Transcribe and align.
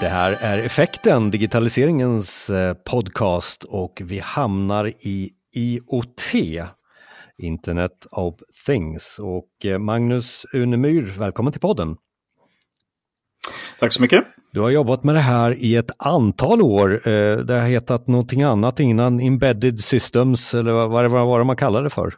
Det 0.00 0.08
här 0.08 0.32
är 0.40 0.58
Effekten, 0.58 1.30
digitaliseringens 1.30 2.50
eh, 2.50 2.74
podcast 2.74 3.64
och 3.64 4.02
vi 4.04 4.18
hamnar 4.18 4.86
i 4.86 5.30
IoT, 5.54 6.34
Internet 7.38 8.06
of 8.10 8.34
Things. 8.66 9.18
Och 9.22 9.66
eh, 9.66 9.78
Magnus 9.78 10.46
Unemyr, 10.52 11.14
välkommen 11.18 11.52
till 11.52 11.60
podden. 11.60 11.96
Tack 13.78 13.92
så 13.92 14.02
mycket. 14.02 14.24
Du 14.52 14.60
har 14.60 14.70
jobbat 14.70 15.04
med 15.04 15.14
det 15.14 15.20
här 15.20 15.54
i 15.58 15.76
ett 15.76 15.90
antal 15.98 16.62
år. 16.62 17.08
Eh, 17.08 17.36
det 17.36 17.54
har 17.54 17.68
hetat 17.68 18.06
någonting 18.06 18.42
annat 18.42 18.80
innan, 18.80 19.20
Embedded 19.20 19.80
Systems 19.80 20.54
eller 20.54 20.72
vad 20.72 21.04
det 21.04 21.08
var 21.08 21.44
man 21.44 21.56
kallar 21.56 21.82
det 21.82 21.90
för. 21.90 22.14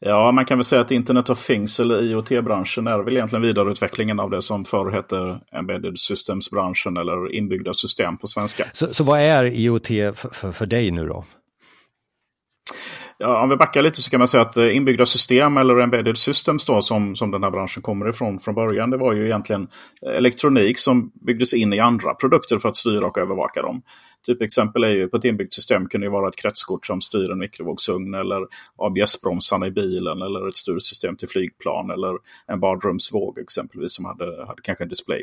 Ja, 0.00 0.32
man 0.32 0.44
kan 0.44 0.58
väl 0.58 0.64
säga 0.64 0.80
att 0.80 0.90
Internet 0.90 1.30
of 1.30 1.46
Things 1.46 1.80
eller 1.80 2.02
IoT-branschen 2.02 2.86
är 2.86 2.98
väl 2.98 3.16
egentligen 3.16 3.42
vidareutvecklingen 3.42 4.20
av 4.20 4.30
det 4.30 4.42
som 4.42 4.64
förr 4.64 4.90
hette 4.90 5.40
Embedded 5.58 5.98
Systems-branschen 5.98 6.96
eller 6.96 7.32
inbyggda 7.32 7.74
system 7.74 8.16
på 8.16 8.26
svenska. 8.26 8.64
Så, 8.72 8.86
så 8.86 9.04
vad 9.04 9.20
är 9.20 9.44
IoT 9.44 9.86
för, 9.86 10.34
för, 10.34 10.52
för 10.52 10.66
dig 10.66 10.90
nu 10.90 11.06
då? 11.06 11.24
Ja, 13.18 13.42
om 13.42 13.48
vi 13.48 13.56
backar 13.56 13.82
lite 13.82 14.02
så 14.02 14.10
kan 14.10 14.18
man 14.18 14.28
säga 14.28 14.42
att 14.42 14.56
eh, 14.56 14.76
inbyggda 14.76 15.06
system 15.06 15.56
eller 15.56 15.78
embedded 15.78 16.18
systems 16.18 16.66
då, 16.66 16.82
som, 16.82 17.16
som 17.16 17.30
den 17.30 17.42
här 17.42 17.50
branschen 17.50 17.82
kommer 17.82 18.08
ifrån 18.08 18.38
från 18.38 18.54
början. 18.54 18.90
Det 18.90 18.96
var 18.96 19.12
ju 19.12 19.24
egentligen 19.26 19.68
eh, 20.06 20.16
elektronik 20.16 20.78
som 20.78 21.10
byggdes 21.14 21.54
in 21.54 21.72
i 21.72 21.80
andra 21.80 22.14
produkter 22.14 22.58
för 22.58 22.68
att 22.68 22.76
styra 22.76 23.06
och 23.06 23.18
övervaka 23.18 23.62
dem. 23.62 23.82
Typexempel 24.26 24.84
är 24.84 24.88
ju 24.88 25.08
på 25.08 25.16
ett 25.16 25.24
inbyggt 25.24 25.54
system 25.54 25.88
kunde 25.88 26.06
ju 26.06 26.10
vara 26.10 26.28
ett 26.28 26.36
kretskort 26.36 26.86
som 26.86 27.00
styr 27.00 27.30
en 27.30 27.38
mikrovågsugn 27.38 28.14
eller 28.14 28.46
ABS-bromsarna 28.76 29.66
i 29.66 29.70
bilen 29.70 30.22
eller 30.22 30.48
ett 30.48 30.56
styrsystem 30.56 31.16
till 31.16 31.28
flygplan 31.28 31.90
eller 31.90 32.18
en 32.46 32.60
badrumsvåg 32.60 33.38
exempelvis 33.38 33.94
som 33.94 34.04
hade, 34.04 34.46
hade 34.46 34.62
kanske 34.62 34.84
en 34.84 34.88
display. 34.88 35.22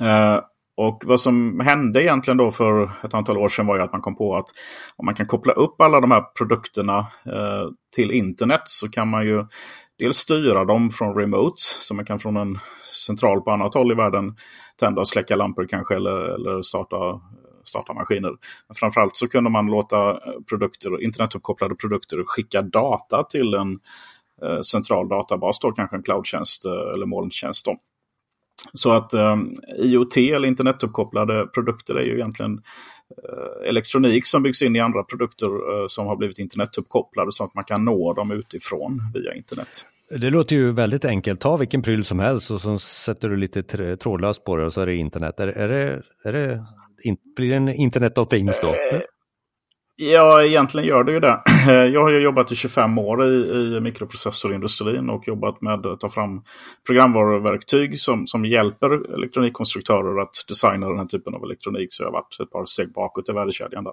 Uh, 0.00 0.40
och 0.80 1.02
vad 1.06 1.20
som 1.20 1.60
hände 1.60 2.02
egentligen 2.02 2.36
då 2.36 2.50
för 2.50 2.90
ett 3.04 3.14
antal 3.14 3.38
år 3.38 3.48
sedan 3.48 3.66
var 3.66 3.76
ju 3.76 3.82
att 3.82 3.92
man 3.92 4.00
kom 4.00 4.16
på 4.16 4.36
att 4.36 4.46
om 4.96 5.06
man 5.06 5.14
kan 5.14 5.26
koppla 5.26 5.52
upp 5.52 5.80
alla 5.80 6.00
de 6.00 6.10
här 6.10 6.20
produkterna 6.38 6.98
eh, 7.26 7.68
till 7.96 8.10
internet 8.10 8.60
så 8.64 8.88
kan 8.88 9.08
man 9.08 9.26
ju 9.26 9.46
dels 9.98 10.16
styra 10.16 10.64
dem 10.64 10.90
från 10.90 11.14
remote, 11.14 11.54
så 11.56 11.94
man 11.94 12.04
kan 12.04 12.18
från 12.18 12.36
en 12.36 12.58
central 13.06 13.40
på 13.40 13.50
annat 13.50 13.74
håll 13.74 13.92
i 13.92 13.94
världen 13.94 14.36
tända 14.78 15.00
och 15.00 15.08
släcka 15.08 15.36
lampor 15.36 15.66
kanske 15.66 15.96
eller, 15.96 16.16
eller 16.16 16.62
starta, 16.62 17.20
starta 17.64 17.92
maskiner. 17.92 18.32
Men 18.68 18.74
framförallt 18.74 19.16
så 19.16 19.28
kunde 19.28 19.50
man 19.50 19.66
låta 19.66 20.18
produkter, 20.48 21.02
internetuppkopplade 21.02 21.74
produkter 21.74 22.24
skicka 22.26 22.62
data 22.62 23.24
till 23.24 23.54
en 23.54 23.78
eh, 24.42 24.60
central 24.60 25.08
databas, 25.08 25.58
då, 25.58 25.72
kanske 25.72 25.96
en 25.96 26.02
cloudtjänst 26.02 26.66
eh, 26.66 26.94
eller 26.94 27.06
molntjänst. 27.06 27.66
Då. 27.66 27.76
Så 28.72 28.92
att 28.92 29.14
eh, 29.14 29.36
IoT 29.78 30.16
eller 30.16 30.48
internetuppkopplade 30.48 31.46
produkter 31.46 31.94
är 31.94 32.04
ju 32.04 32.14
egentligen 32.14 32.62
eh, 33.10 33.68
elektronik 33.68 34.26
som 34.26 34.42
byggs 34.42 34.62
in 34.62 34.76
i 34.76 34.80
andra 34.80 35.02
produkter 35.02 35.46
eh, 35.46 35.86
som 35.88 36.06
har 36.06 36.16
blivit 36.16 36.38
internetuppkopplade 36.38 37.32
så 37.32 37.44
att 37.44 37.54
man 37.54 37.64
kan 37.64 37.84
nå 37.84 38.12
dem 38.12 38.30
utifrån 38.30 39.00
via 39.14 39.34
internet. 39.34 39.86
Det 40.10 40.30
låter 40.30 40.56
ju 40.56 40.72
väldigt 40.72 41.04
enkelt. 41.04 41.40
Ta 41.40 41.56
vilken 41.56 41.82
pryl 41.82 42.04
som 42.04 42.18
helst 42.18 42.50
och 42.50 42.60
så 42.60 42.78
sätter 42.78 43.28
du 43.28 43.36
lite 43.36 43.62
trådlöst 43.96 44.44
på 44.44 44.56
det 44.56 44.66
och 44.66 44.72
så 44.72 44.80
är 44.80 44.86
det 44.86 44.96
internet. 44.96 45.40
Är, 45.40 45.48
är 45.48 45.68
det, 45.68 46.02
är 46.24 46.32
det, 46.32 46.64
blir 47.36 47.50
det 47.50 47.56
en 47.56 47.68
internet 47.68 48.18
of 48.18 48.28
things 48.28 48.60
då? 48.60 48.74
Ja, 50.02 50.42
egentligen 50.44 50.88
gör 50.88 51.04
det 51.04 51.12
ju 51.12 51.20
det. 51.20 51.42
Jag 51.92 52.02
har 52.02 52.10
ju 52.10 52.18
jobbat 52.18 52.52
i 52.52 52.56
25 52.56 52.98
år 52.98 53.26
i, 53.26 53.50
i 53.76 53.80
mikroprocessorindustrin 53.80 55.10
och 55.10 55.28
jobbat 55.28 55.60
med 55.60 55.86
att 55.86 56.00
ta 56.00 56.08
fram 56.08 56.42
programvaruverktyg 56.86 58.00
som, 58.00 58.26
som 58.26 58.44
hjälper 58.44 59.14
elektronikkonstruktörer 59.14 60.22
att 60.22 60.34
designa 60.48 60.88
den 60.88 60.98
här 60.98 61.06
typen 61.06 61.34
av 61.34 61.44
elektronik. 61.44 61.88
Så 61.90 62.02
jag 62.02 62.06
har 62.06 62.12
varit 62.12 62.40
ett 62.42 62.50
par 62.50 62.64
steg 62.64 62.92
bakåt 62.92 63.28
i 63.28 63.32
värdekedjan 63.32 63.84
där. 63.84 63.92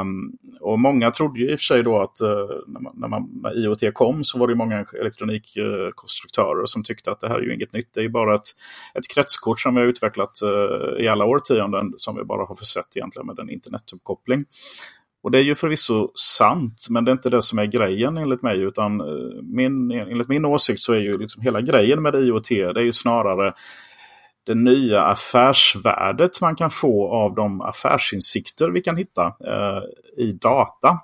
Um, 0.00 0.32
och 0.60 0.78
många 0.78 1.10
trodde 1.10 1.40
ju 1.40 1.50
i 1.50 1.54
och 1.54 1.58
för 1.58 1.64
sig 1.64 1.82
då 1.82 2.02
att 2.02 2.22
uh, 2.22 2.28
när, 2.66 2.80
man, 2.80 2.92
när, 2.96 3.08
man, 3.08 3.40
när, 3.42 3.64
IoT 3.64 3.94
kom 3.94 4.24
så 4.24 4.38
var 4.38 4.48
det 4.48 4.54
många 4.54 4.84
elektronikkonstruktörer 5.00 6.66
som 6.66 6.84
tyckte 6.84 7.10
att 7.10 7.20
det 7.20 7.28
här 7.28 7.38
är 7.38 7.42
ju 7.42 7.54
inget 7.54 7.72
nytt. 7.72 7.94
Det 7.94 8.00
är 8.00 8.04
ju 8.04 8.10
bara 8.10 8.34
ett, 8.34 8.48
ett 8.94 9.08
kretskort 9.14 9.60
som 9.60 9.74
vi 9.74 9.80
har 9.80 9.88
utvecklat 9.88 10.32
uh, 10.44 11.04
i 11.04 11.08
alla 11.08 11.24
årtionden 11.24 11.92
som 11.96 12.16
vi 12.16 12.24
bara 12.24 12.44
har 12.44 12.54
försett 12.54 12.96
egentligen 12.96 13.26
med 13.26 13.38
en 13.38 13.50
internetuppkoppling. 13.50 14.44
Och 15.26 15.32
det 15.32 15.38
är 15.38 15.42
ju 15.42 15.54
förvisso 15.54 16.10
sant, 16.14 16.86
men 16.90 17.04
det 17.04 17.10
är 17.10 17.12
inte 17.12 17.30
det 17.30 17.42
som 17.42 17.58
är 17.58 17.66
grejen 17.66 18.16
enligt 18.16 18.42
mig. 18.42 18.62
Utan 18.62 19.00
eh, 19.00 19.42
min, 19.42 19.90
enligt 19.90 20.28
min 20.28 20.44
åsikt 20.44 20.82
så 20.82 20.92
är 20.92 20.98
ju 20.98 21.18
liksom 21.18 21.42
hela 21.42 21.60
grejen 21.60 22.02
med 22.02 22.14
IoT, 22.14 22.48
det 22.48 22.80
är 22.80 22.84
ju 22.84 22.92
snarare 22.92 23.54
det 24.46 24.54
nya 24.54 25.02
affärsvärdet 25.02 26.40
man 26.40 26.56
kan 26.56 26.70
få 26.70 27.12
av 27.12 27.34
de 27.34 27.60
affärsinsikter 27.60 28.70
vi 28.70 28.80
kan 28.80 28.96
hitta 28.96 29.26
eh, 29.26 29.82
i 30.16 30.32
data. 30.32 30.98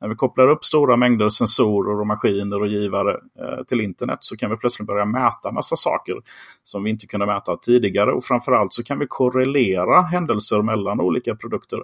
När 0.00 0.08
vi 0.08 0.14
kopplar 0.14 0.48
upp 0.48 0.64
stora 0.64 0.96
mängder 0.96 1.28
sensorer 1.28 2.00
och 2.00 2.06
maskiner 2.06 2.60
och 2.60 2.68
givare 2.68 3.12
eh, 3.12 3.64
till 3.66 3.80
internet 3.80 4.18
så 4.20 4.36
kan 4.36 4.50
vi 4.50 4.56
plötsligt 4.56 4.86
börja 4.86 5.04
mäta 5.04 5.52
massa 5.52 5.76
saker 5.76 6.14
som 6.62 6.84
vi 6.84 6.90
inte 6.90 7.06
kunde 7.06 7.26
mäta 7.26 7.56
tidigare. 7.56 8.12
Och 8.12 8.24
framförallt 8.24 8.72
så 8.72 8.84
kan 8.84 8.98
vi 8.98 9.06
korrelera 9.06 10.02
händelser 10.02 10.62
mellan 10.62 11.00
olika 11.00 11.34
produkter 11.34 11.82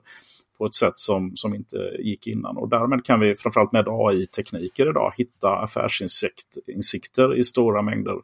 på 0.62 0.66
ett 0.66 0.74
sätt 0.74 0.98
som, 0.98 1.36
som 1.36 1.54
inte 1.54 1.76
gick 1.98 2.26
innan. 2.26 2.56
Och 2.56 2.68
därmed 2.68 3.04
kan 3.04 3.20
vi 3.20 3.34
framförallt 3.34 3.72
med 3.72 3.84
AI-tekniker 3.88 4.90
idag 4.90 5.12
hitta 5.16 5.56
affärsinsikter 5.56 7.38
i 7.38 7.42
stora 7.42 7.82
mängder 7.82 8.14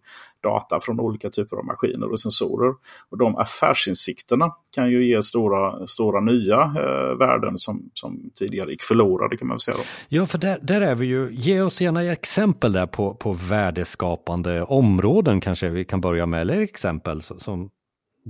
data 0.42 0.80
från 0.80 1.00
olika 1.00 1.30
typer 1.30 1.56
av 1.56 1.64
maskiner 1.64 2.12
och 2.12 2.20
sensorer. 2.20 2.74
Och 3.10 3.18
de 3.18 3.36
affärsinsikterna 3.36 4.54
kan 4.74 4.90
ju 4.90 5.08
ge 5.08 5.22
stora, 5.22 5.86
stora 5.86 6.20
nya 6.20 6.60
eh, 6.60 7.18
värden 7.18 7.58
som, 7.58 7.90
som 7.94 8.30
tidigare 8.34 8.70
gick 8.70 8.82
förlorade 8.82 9.36
kan 9.36 9.48
man 9.48 9.60
säga. 9.60 9.76
Då. 9.76 9.82
Ja, 10.08 10.26
för 10.26 10.38
där, 10.38 10.58
där 10.62 10.80
är 10.80 10.94
vi 10.94 11.06
ju, 11.06 11.28
ge 11.32 11.62
oss 11.62 11.80
gärna 11.80 12.04
exempel 12.04 12.72
där 12.72 12.86
på, 12.86 13.14
på 13.14 13.32
värdeskapande 13.32 14.62
områden 14.62 15.40
kanske 15.40 15.68
vi 15.68 15.84
kan 15.84 16.00
börja 16.00 16.26
med, 16.26 16.40
eller 16.40 16.60
exempel 16.60 17.22
som, 17.22 17.70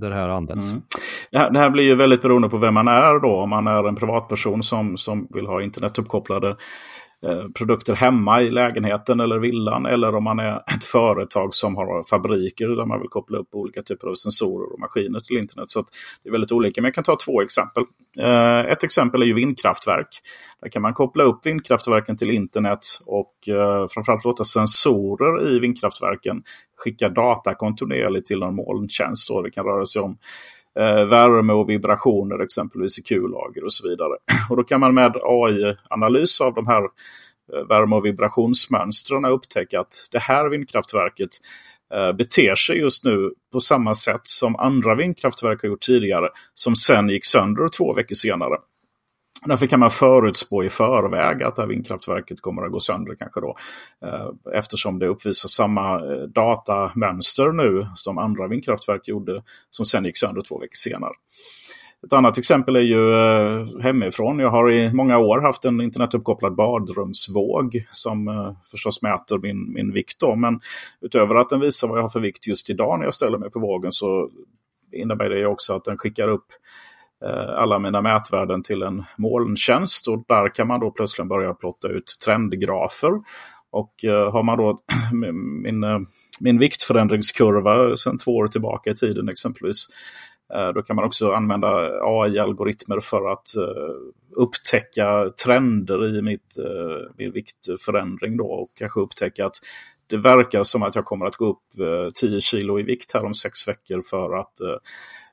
där 0.01 0.11
det 0.11 0.17
här 0.17 0.29
används. 0.29 0.71
Mm. 0.71 0.83
Det, 1.31 1.39
här, 1.39 1.51
det 1.51 1.59
här 1.59 1.71
blir 1.71 1.85
ju 1.85 1.95
väldigt 1.95 2.23
beroende 2.23 2.49
på 2.49 2.57
vem 2.57 2.75
man 2.75 2.89
är 2.89 3.21
då. 3.21 3.37
Om 3.37 3.51
man 3.51 3.67
är 3.67 3.89
en 3.89 3.97
privatperson 3.97 4.63
som, 4.63 4.97
som 4.97 5.29
vill 5.31 5.47
ha 5.47 5.63
internetuppkopplade 5.63 6.57
Eh, 7.27 7.49
produkter 7.55 7.95
hemma 7.95 8.43
i 8.43 8.51
lägenheten 8.51 9.21
eller 9.21 9.39
villan. 9.39 9.87
Eller 9.87 10.15
om 10.15 10.25
man 10.25 10.39
är 10.39 10.57
ett 10.57 10.85
företag 10.85 11.55
som 11.55 11.77
har 11.77 12.03
fabriker 12.03 12.69
där 12.69 12.87
man 12.87 13.01
vill 13.01 13.09
koppla 13.09 13.39
upp 13.39 13.49
olika 13.53 13.83
typer 13.83 14.09
av 14.09 14.15
sensorer 14.15 14.73
och 14.73 14.81
maskiner 14.81 15.21
till 15.21 15.39
internet. 15.39 15.71
Så 15.71 15.85
Det 16.23 16.29
är 16.29 16.33
väldigt 16.33 16.53
olika, 16.53 16.81
men 16.81 16.87
jag 16.87 16.95
kan 16.95 17.05
ta 17.05 17.17
två 17.25 17.43
exempel. 17.43 17.85
Eh, 18.21 18.61
ett 18.61 18.85
exempel 18.85 19.23
är 19.23 19.27
ju 19.27 19.35
vindkraftverk. 19.35 20.09
Där 20.63 20.69
kan 20.69 20.83
man 20.83 20.95
koppla 20.95 21.25
upp 21.25 21.47
vindkraftverken 21.47 22.17
till 22.17 22.31
internet 22.31 22.81
och 23.07 23.49
eh, 23.49 23.87
framförallt 23.89 24.25
låta 24.25 24.45
sensorer 24.45 25.49
i 25.49 25.59
vindkraftverken 25.59 26.43
skicka 26.77 27.09
data 27.09 27.55
kontinuerligt 27.55 28.27
till 28.27 28.43
en 28.43 28.55
molntjänst. 28.55 29.29
Det 29.45 29.51
kan 29.51 29.65
röra 29.65 29.85
sig 29.85 30.03
om 30.03 30.19
Eh, 30.79 31.05
värme 31.05 31.53
och 31.53 31.71
vibrationer 31.71 32.43
exempelvis 32.43 32.99
i 32.99 33.03
kullager 33.03 33.65
och 33.65 33.73
så 33.73 33.89
vidare. 33.89 34.13
Och 34.51 34.57
då 34.57 34.65
kan 34.65 34.81
man 34.81 34.95
med 34.95 35.17
AI-analys 35.23 36.41
av 36.41 36.55
de 36.55 36.67
här 36.67 36.83
eh, 37.53 37.67
värme 37.69 37.97
och 37.97 38.05
vibrationsmönstren 38.05 39.25
upptäcka 39.25 39.81
att 39.81 40.09
det 40.11 40.19
här 40.19 40.49
vindkraftverket 40.49 41.31
eh, 41.95 42.13
beter 42.13 42.55
sig 42.55 42.79
just 42.79 43.05
nu 43.05 43.33
på 43.53 43.61
samma 43.61 43.95
sätt 43.95 44.21
som 44.23 44.57
andra 44.57 44.95
vindkraftverk 44.95 45.63
har 45.63 45.69
gjort 45.69 45.81
tidigare. 45.81 46.29
Som 46.55 46.77
sen 46.77 47.09
gick 47.09 47.25
sönder 47.25 47.69
två 47.69 47.93
veckor 47.93 48.15
senare. 48.15 48.57
Därför 49.45 49.67
kan 49.67 49.81
man 49.81 49.91
förutspå 49.91 50.65
i 50.65 50.71
förväg 50.71 51.43
att 51.43 51.57
det 51.57 51.63
här 51.63 51.69
vindkraftverket 51.69 52.41
kommer 52.41 52.63
att 52.63 52.73
gå 52.73 52.81
sönder 52.81 53.15
kanske 53.15 53.41
då. 53.41 53.57
Eh, 54.05 54.29
eftersom 54.55 54.99
det 54.99 55.07
uppvisar 55.07 55.49
samma 55.49 55.95
eh, 55.95 56.23
datamönster 56.23 57.53
nu 57.53 57.87
som 57.95 58.19
andra 58.19 58.49
vindkraftverk 58.49 59.09
gjorde 59.09 59.43
som 59.71 59.87
sen 59.87 60.05
gick 60.05 60.17
sönder 60.17 60.43
två 60.43 60.59
veckor 60.59 60.75
senare. 60.75 61.13
Ett 62.07 62.13
annat 62.13 62.39
exempel 62.39 62.77
är 62.77 62.81
ju 62.81 63.15
eh, 63.15 63.81
hemifrån. 63.83 64.39
Jag 64.39 64.51
har 64.51 64.73
i 64.73 64.93
många 64.93 65.19
år 65.19 65.41
haft 65.41 65.65
en 65.65 65.81
internetuppkopplad 65.81 66.55
badrumsvåg 66.55 67.87
som 67.93 68.55
förstås 68.71 69.03
mäter 69.03 69.39
min, 69.39 69.73
min 69.73 69.93
vikt. 69.93 70.21
Då. 70.21 70.37
Men 70.37 70.61
utöver 71.01 71.35
att 71.35 71.49
den 71.49 71.61
visar 71.61 71.89
vad 71.89 71.99
jag 71.99 72.03
har 72.03 72.11
för 72.11 72.21
vikt 72.21 72.47
just 72.47 72.71
idag 72.71 72.99
när 72.99 73.05
jag 73.05 73.15
ställer 73.15 73.39
mig 73.39 73.51
på 73.51 73.61
vågen 73.61 73.93
så 73.93 74.31
innebär 74.93 75.31
det 75.31 75.47
också 75.47 75.75
att 75.75 75.85
den 75.85 75.99
skickar 75.99 76.29
upp 76.29 76.47
Eh, 77.25 77.55
alla 77.57 77.79
mina 77.79 78.01
mätvärden 78.01 78.63
till 78.63 78.83
en 78.83 79.05
molntjänst 79.17 80.09
och 80.09 80.25
där 80.29 80.55
kan 80.55 80.67
man 80.67 80.81
då 80.81 80.91
plötsligt 80.91 81.29
börja 81.29 81.55
plotta 81.55 81.89
ut 81.89 82.17
trendgrafer. 82.25 83.13
Och 83.71 84.05
eh, 84.05 84.33
har 84.33 84.43
man 84.43 84.59
då 84.59 84.79
min, 85.63 85.85
eh, 85.85 85.99
min 86.41 86.59
viktförändringskurva 86.59 87.97
sedan 87.97 88.19
två 88.19 88.37
år 88.37 88.47
tillbaka 88.47 88.91
i 88.91 88.95
tiden 88.95 89.29
exempelvis. 89.29 89.87
Då 90.75 90.83
kan 90.83 90.97
man 90.97 91.05
också 91.05 91.33
använda 91.33 91.69
AI-algoritmer 92.03 93.01
för 93.01 93.33
att 93.33 93.47
upptäcka 94.37 95.31
trender 95.45 96.19
i 96.19 96.23
mitt, 96.23 96.57
min 97.17 97.33
viktförändring. 97.33 98.37
Då, 98.37 98.45
och 98.45 98.71
kanske 98.75 99.01
upptäcka 99.01 99.47
att 99.47 99.55
det 100.07 100.17
verkar 100.17 100.63
som 100.63 100.83
att 100.83 100.95
jag 100.95 101.05
kommer 101.05 101.27
att 101.27 101.37
gå 101.37 101.47
upp 101.51 101.63
10 102.15 102.41
kilo 102.41 102.81
i 102.81 102.83
vikt 102.83 103.15
här 103.15 103.25
om 103.25 103.35
sex 103.35 103.69
veckor 103.69 104.03
för 104.03 104.41
att 104.41 104.55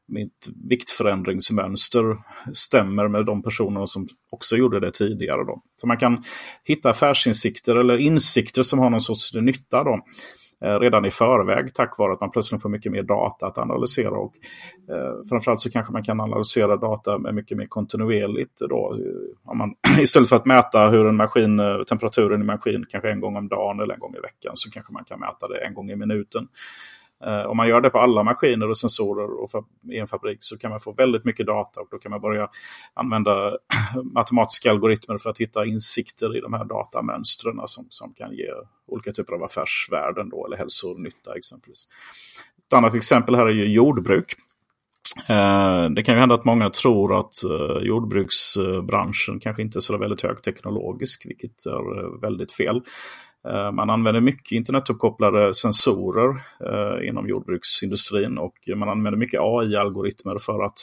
mitt 0.07 0.49
viktförändringsmönster 0.69 2.17
stämmer 2.53 3.07
med 3.07 3.25
de 3.25 3.43
personer 3.43 3.85
som 3.85 4.07
också 4.31 4.55
gjorde 4.55 4.79
det 4.79 4.91
tidigare. 4.91 5.43
Då. 5.43 5.61
Så 5.75 5.87
man 5.87 5.97
kan 5.97 6.23
hitta 6.63 6.89
affärsinsikter 6.89 7.75
eller 7.75 7.97
insikter 7.97 8.63
som 8.63 8.79
har 8.79 8.89
någon 8.89 9.01
sorts 9.01 9.33
nytta 9.33 9.83
då, 9.83 9.99
eh, 10.63 10.79
redan 10.79 11.05
i 11.05 11.11
förväg 11.11 11.73
tack 11.73 11.97
vare 11.97 12.13
att 12.13 12.21
man 12.21 12.31
plötsligt 12.31 12.61
får 12.61 12.69
mycket 12.69 12.91
mer 12.91 13.03
data 13.03 13.47
att 13.47 13.57
analysera. 13.57 14.17
Och, 14.17 14.33
eh, 14.89 15.27
framförallt 15.29 15.61
så 15.61 15.71
kanske 15.71 15.93
man 15.93 16.03
kan 16.03 16.19
analysera 16.19 16.77
data 16.77 17.17
med 17.17 17.35
mycket 17.35 17.57
mer 17.57 17.67
kontinuerligt. 17.67 18.59
Då. 18.69 18.95
Om 19.43 19.57
man, 19.57 19.73
istället 19.99 20.29
för 20.29 20.35
att 20.35 20.45
mäta 20.45 20.89
hur 20.89 21.07
en 21.07 21.15
maskin, 21.15 21.59
eh, 21.59 21.83
temperaturen 21.83 22.41
i 22.41 22.45
maskin 22.45 22.85
kanske 22.89 23.11
en 23.11 23.19
gång 23.19 23.35
om 23.35 23.47
dagen 23.47 23.79
eller 23.79 23.93
en 23.93 23.99
gång 23.99 24.15
i 24.15 24.19
veckan 24.19 24.51
så 24.53 24.71
kanske 24.71 24.93
man 24.93 25.03
kan 25.05 25.19
mäta 25.19 25.47
det 25.47 25.57
en 25.57 25.73
gång 25.73 25.91
i 25.91 25.95
minuten. 25.95 26.47
Eh, 27.25 27.45
om 27.45 27.57
man 27.57 27.67
gör 27.67 27.81
det 27.81 27.89
på 27.89 27.99
alla 27.99 28.23
maskiner 28.23 28.69
och 28.69 28.77
sensorer 28.77 29.41
och 29.41 29.65
i 29.91 29.97
en 29.99 30.07
fabrik 30.07 30.37
så 30.39 30.57
kan 30.57 30.69
man 30.69 30.79
få 30.79 30.91
väldigt 30.91 31.25
mycket 31.25 31.45
data 31.45 31.79
och 31.79 31.87
då 31.91 31.97
kan 31.97 32.11
man 32.11 32.21
börja 32.21 32.49
använda 32.93 33.57
matematiska 34.13 34.71
algoritmer 34.71 35.17
för 35.17 35.29
att 35.29 35.37
hitta 35.37 35.65
insikter 35.65 36.37
i 36.37 36.41
de 36.41 36.53
här 36.53 36.65
datamönstren 36.65 37.55
som, 37.65 37.87
som 37.89 38.13
kan 38.13 38.33
ge 38.33 38.49
olika 38.87 39.11
typer 39.11 39.33
av 39.33 39.43
affärsvärden 39.43 40.29
då, 40.29 40.45
eller 40.45 40.57
hälsonytta 40.57 41.35
exempelvis. 41.35 41.87
Ett 42.67 42.73
annat 42.73 42.95
exempel 42.95 43.35
här 43.35 43.45
är 43.45 43.53
ju 43.53 43.65
jordbruk. 43.65 44.35
Eh, 45.27 45.89
det 45.89 46.03
kan 46.03 46.15
ju 46.15 46.19
hända 46.19 46.35
att 46.35 46.45
många 46.45 46.69
tror 46.69 47.19
att 47.19 47.43
eh, 47.43 47.83
jordbruksbranschen 47.87 49.39
kanske 49.39 49.61
inte 49.61 49.79
är 49.79 49.81
så 49.81 49.97
väldigt 49.97 50.21
högteknologisk, 50.21 51.25
vilket 51.25 51.65
är 51.65 51.99
eh, 51.99 52.19
väldigt 52.21 52.51
fel. 52.51 52.81
Eh, 53.47 53.71
man 53.71 53.89
använder 53.89 54.21
mycket 54.21 54.51
internetuppkopplade 54.51 55.53
sensorer 55.53 56.41
eh, 56.59 57.07
inom 57.07 57.27
jordbruksindustrin 57.27 58.37
och 58.37 58.55
man 58.75 58.89
använder 58.89 59.17
mycket 59.19 59.39
AI-algoritmer 59.39 60.37
för 60.37 60.63
att 60.63 60.77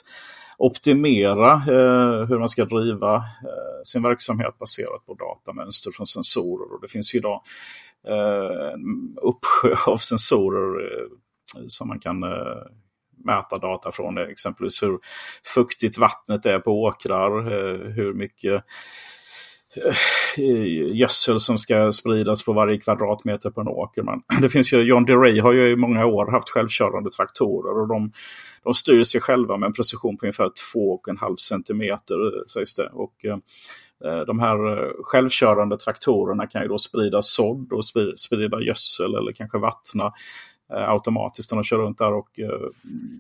optimera 0.59 1.53
eh, 1.53 2.27
hur 2.29 2.39
man 2.39 2.49
ska 2.49 2.65
driva 2.65 3.25
sin 3.85 4.03
verksamhet 4.03 4.59
baserat 4.59 5.07
på 5.07 5.15
datamönster 5.15 5.91
från 5.91 6.07
sensorer. 6.07 6.75
Och 6.75 6.81
det 6.81 6.89
finns 6.89 7.15
ju 7.15 7.19
idag 7.19 7.43
en 8.73 9.17
uppsjö 9.23 9.75
av 9.93 9.97
sensorer 9.97 10.83
som 11.69 11.89
man 11.89 11.99
kan 11.99 12.21
mäta 13.25 13.57
data 13.57 13.93
från. 13.93 14.19
Exempelvis 14.19 14.83
hur 14.83 14.99
fuktigt 15.55 15.99
vattnet 15.99 16.47
är 16.47 16.59
på 16.59 16.83
åkrar, 16.83 17.43
hur 17.93 18.15
mycket 18.15 18.65
Eh, 19.77 20.97
gödsel 20.97 21.41
som 21.41 21.59
ska 21.59 21.93
spridas 21.93 22.45
på 22.45 22.53
varje 22.53 22.79
kvadratmeter 22.79 23.51
på 23.51 23.61
en 23.61 23.69
åker. 23.69 24.03
Men 24.03 24.23
det 24.41 24.49
finns 24.49 24.73
ju, 24.73 24.83
John 24.83 25.05
DeRay 25.05 25.41
har 25.41 25.53
ju 25.53 25.69
i 25.69 25.77
många 25.77 26.07
år 26.07 26.27
haft 26.27 26.49
självkörande 26.49 27.11
traktorer 27.11 27.81
och 27.81 27.89
de, 27.89 28.13
de 28.65 28.75
styr 28.75 29.05
sig 29.05 29.21
själva 29.21 29.57
med 29.57 29.67
en 29.67 29.73
precision 29.73 30.17
på 30.17 30.27
ungefär 30.27 30.51
2,5 30.75 31.37
centimeter 31.37 32.15
eh, 32.15 32.43
sägs 32.47 32.75
det. 32.75 32.89
Och, 32.93 33.25
eh, 33.25 33.37
de 34.27 34.41
här 34.41 34.93
självkörande 35.05 35.79
traktorerna 35.79 36.47
kan 36.47 36.63
ju 36.63 36.69
då 36.69 36.79
sprida 36.79 37.23
sådd 37.23 37.73
och 37.73 37.85
sprida 38.19 38.61
gödsel 38.61 39.15
eller 39.15 39.33
kanske 39.33 39.59
vattna 39.59 40.13
Eh, 40.77 40.91
automatiskt 40.91 41.53
när 41.53 41.57
de 41.57 41.65
kör 41.65 41.79
runt 41.79 41.99
där. 41.99 42.13
Och, 42.13 42.41
eh, 42.41 42.69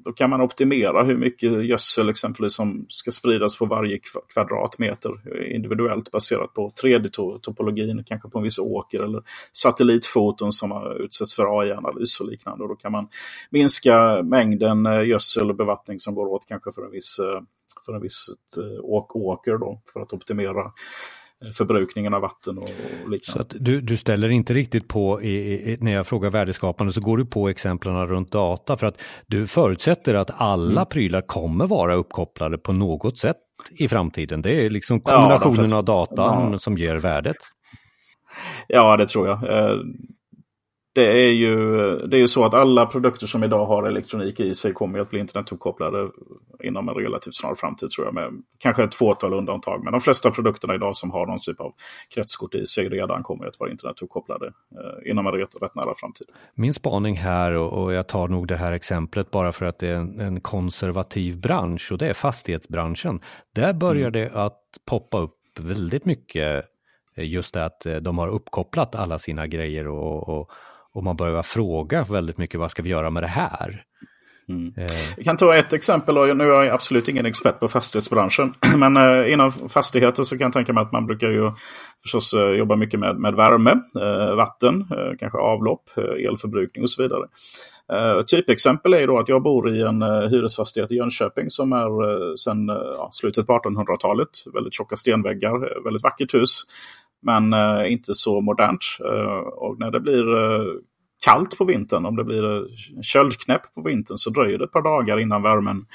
då 0.04 0.12
kan 0.12 0.30
man 0.30 0.40
optimera 0.40 1.04
hur 1.04 1.16
mycket 1.16 1.64
gödsel 1.64 2.08
exempelvis 2.08 2.54
som 2.54 2.86
ska 2.88 3.10
spridas 3.10 3.58
på 3.58 3.66
varje 3.66 3.98
kvadratmeter 4.34 5.10
individuellt 5.52 6.10
baserat 6.10 6.54
på 6.54 6.72
3D-topologin, 6.82 8.04
kanske 8.04 8.28
på 8.28 8.38
en 8.38 8.44
viss 8.44 8.58
åker 8.58 9.02
eller 9.02 9.22
satellitfoton 9.52 10.52
som 10.52 10.70
har 10.70 11.02
utsätts 11.02 11.36
för 11.36 11.60
AI-analys 11.60 12.20
och 12.20 12.26
liknande. 12.26 12.62
Och 12.62 12.68
då 12.68 12.74
kan 12.74 12.92
man 12.92 13.08
minska 13.50 14.22
mängden 14.22 14.86
eh, 14.86 15.04
gödsel 15.04 15.50
och 15.50 15.56
bevattning 15.56 16.00
som 16.00 16.14
går 16.14 16.26
åt 16.26 16.46
kanske 16.48 16.72
för 16.72 16.84
en 16.84 16.90
viss, 16.90 17.20
för 17.86 17.94
en 17.94 18.02
viss 18.02 18.26
åker 19.12 19.58
då, 19.58 19.80
för 19.92 20.00
att 20.00 20.12
optimera 20.12 20.72
förbrukningen 21.54 22.14
av 22.14 22.20
vatten 22.20 22.58
och, 22.58 22.68
liknande. 23.08 23.20
Så 23.24 23.40
att 23.40 23.54
du, 23.60 23.80
du 23.80 23.96
ställer 23.96 24.28
inte 24.28 24.54
riktigt 24.54 24.88
på, 24.88 25.22
i, 25.22 25.52
i, 25.72 25.76
när 25.80 25.92
jag 25.92 26.06
frågar 26.06 26.30
värdeskapande, 26.30 26.92
så 26.92 27.00
går 27.00 27.16
du 27.16 27.26
på 27.26 27.48
exemplen 27.48 28.06
runt 28.06 28.32
data 28.32 28.76
för 28.76 28.86
att 28.86 29.00
du 29.26 29.46
förutsätter 29.46 30.14
att 30.14 30.30
alla 30.34 30.80
mm. 30.80 30.86
prylar 30.86 31.20
kommer 31.20 31.66
vara 31.66 31.94
uppkopplade 31.94 32.58
på 32.58 32.72
något 32.72 33.18
sätt 33.18 33.36
i 33.72 33.88
framtiden. 33.88 34.42
Det 34.42 34.66
är 34.66 34.70
liksom 34.70 35.00
kombinationen 35.00 35.70
ja, 35.70 35.78
av 35.78 35.84
datan 35.84 36.52
ja. 36.52 36.58
som 36.58 36.78
ger 36.78 36.96
värdet. 36.96 37.36
Ja, 38.68 38.96
det 38.96 39.08
tror 39.08 39.28
jag. 39.28 39.38
Eh, 40.94 41.02
det 41.02 41.24
är, 41.24 41.32
ju, 41.32 41.76
det 42.06 42.16
är 42.16 42.20
ju 42.20 42.28
så 42.28 42.44
att 42.44 42.54
alla 42.54 42.86
produkter 42.86 43.26
som 43.26 43.44
idag 43.44 43.66
har 43.66 43.82
elektronik 43.82 44.40
i 44.40 44.54
sig 44.54 44.72
kommer 44.72 44.98
att 44.98 45.10
bli 45.10 45.20
internetuppkopplade 45.20 46.08
inom 46.64 46.88
en 46.88 46.94
relativt 46.94 47.34
snar 47.34 47.54
framtid 47.54 47.90
tror 47.90 48.06
jag. 48.06 48.14
Med 48.14 48.42
kanske 48.58 48.84
ett 48.84 48.94
fåtal 48.94 49.34
undantag. 49.34 49.84
Men 49.84 49.92
de 49.92 50.00
flesta 50.00 50.30
produkterna 50.30 50.74
idag 50.74 50.96
som 50.96 51.10
har 51.10 51.26
någon 51.26 51.40
typ 51.40 51.60
av 51.60 51.72
kretskort 52.14 52.54
i 52.54 52.66
sig 52.66 52.88
redan 52.88 53.22
kommer 53.22 53.46
att 53.46 53.60
vara 53.60 53.70
internetuppkopplade 53.70 54.46
eh, 54.46 55.10
inom 55.10 55.26
en 55.26 55.32
rätt, 55.32 55.62
rätt 55.62 55.74
nära 55.74 55.94
framtid. 55.96 56.26
Min 56.54 56.74
spaning 56.74 57.16
här, 57.16 57.52
och, 57.52 57.82
och 57.82 57.92
jag 57.92 58.06
tar 58.06 58.28
nog 58.28 58.48
det 58.48 58.56
här 58.56 58.72
exemplet 58.72 59.30
bara 59.30 59.52
för 59.52 59.66
att 59.66 59.78
det 59.78 59.88
är 59.88 59.96
en, 59.96 60.20
en 60.20 60.40
konservativ 60.40 61.40
bransch 61.40 61.92
och 61.92 61.98
det 61.98 62.08
är 62.08 62.14
fastighetsbranschen. 62.14 63.20
Där 63.54 63.72
börjar 63.72 64.08
mm. 64.08 64.12
det 64.12 64.30
att 64.34 64.60
poppa 64.86 65.18
upp 65.18 65.38
väldigt 65.60 66.04
mycket 66.04 66.64
just 67.16 67.54
det 67.54 67.64
att 67.64 67.86
de 68.00 68.18
har 68.18 68.28
uppkopplat 68.28 68.94
alla 68.94 69.18
sina 69.18 69.46
grejer 69.46 69.88
och, 69.88 70.28
och 70.28 70.50
och 70.94 71.04
man 71.04 71.16
börjar 71.16 71.42
fråga 71.42 72.04
väldigt 72.04 72.38
mycket 72.38 72.60
vad 72.60 72.70
ska 72.70 72.82
vi 72.82 72.90
göra 72.90 73.10
med 73.10 73.22
det 73.22 73.26
här? 73.26 73.84
Mm. 74.48 74.74
Eh. 74.76 74.96
Jag 75.16 75.24
kan 75.24 75.36
ta 75.36 75.54
ett 75.56 75.72
exempel, 75.72 76.18
och 76.18 76.36
nu 76.36 76.44
är 76.44 76.48
jag 76.48 76.68
absolut 76.68 77.08
ingen 77.08 77.26
expert 77.26 77.60
på 77.60 77.68
fastighetsbranschen. 77.68 78.54
Men 78.76 78.96
eh, 78.96 79.32
inom 79.32 79.52
fastigheter 79.52 80.22
så 80.22 80.38
kan 80.38 80.44
jag 80.44 80.52
tänka 80.52 80.72
mig 80.72 80.82
att 80.82 80.92
man 80.92 81.06
brukar 81.06 81.30
ju 81.30 81.50
förstås 82.02 82.34
eh, 82.34 82.50
jobba 82.50 82.76
mycket 82.76 83.00
med, 83.00 83.16
med 83.16 83.34
värme, 83.34 83.74
vatten, 84.36 84.86
kanske 85.18 85.38
avlopp, 85.38 85.90
elförbrukning 85.96 86.82
och 86.82 86.90
så 86.90 87.02
vidare. 87.02 87.26
Uh, 87.92 88.22
typexempel 88.22 88.94
är 88.94 89.06
då 89.06 89.18
att 89.18 89.28
jag 89.28 89.42
bor 89.42 89.70
i 89.70 89.82
en 89.82 90.02
uh, 90.02 90.28
hyresfastighet 90.28 90.92
i 90.92 90.94
Jönköping 90.94 91.50
som 91.50 91.72
är 91.72 92.04
uh, 92.04 92.34
sedan 92.34 92.70
uh, 92.70 93.08
slutet 93.10 93.46
på 93.46 93.52
1800-talet. 93.52 94.28
Väldigt 94.54 94.74
tjocka 94.74 94.96
stenväggar, 94.96 95.84
väldigt 95.84 96.02
vackert 96.02 96.34
hus. 96.34 96.62
Men 97.22 97.52
eh, 97.52 97.92
inte 97.92 98.14
så 98.14 98.40
modernt. 98.40 98.84
Eh, 99.04 99.38
och 99.38 99.78
när 99.78 99.90
det 99.90 100.00
blir 100.00 100.36
eh, 100.36 100.66
kallt 101.24 101.58
på 101.58 101.64
vintern, 101.64 102.06
om 102.06 102.16
det 102.16 102.24
blir 102.24 102.56
eh, 102.56 102.62
köldknäpp 103.02 103.74
på 103.74 103.82
vintern 103.82 104.16
så 104.16 104.30
dröjer 104.30 104.58
det 104.58 104.64
ett 104.64 104.72
par 104.72 104.82
dagar 104.82 105.20
innan 105.20 105.42
värmen, 105.42 105.86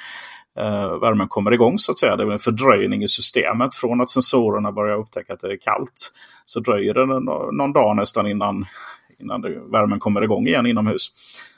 eh, 0.60 1.00
värmen 1.00 1.28
kommer 1.28 1.54
igång 1.54 1.80
så 1.80 1.92
att 1.92 2.00
säga. 2.00 2.16
Det 2.16 2.24
är 2.24 2.32
en 2.32 2.40
fördröjning 2.40 3.04
i 3.04 3.08
systemet. 3.08 3.76
Från 3.76 4.02
att 4.02 4.10
sensorerna 4.10 4.72
börjar 4.72 4.98
upptäcka 4.98 5.34
att 5.34 5.40
det 5.40 5.52
är 5.52 5.58
kallt 5.58 6.14
så 6.46 6.60
dröjer 6.60 6.94
det 6.94 7.06
någon 7.06 7.74
dag 7.74 7.96
nästan 7.96 8.28
innan, 8.28 8.66
innan 9.20 9.42
det, 9.42 9.50
värmen 9.72 10.00
kommer 10.00 10.24
igång 10.24 10.48
igen 10.48 10.66
inomhus. 10.66 11.12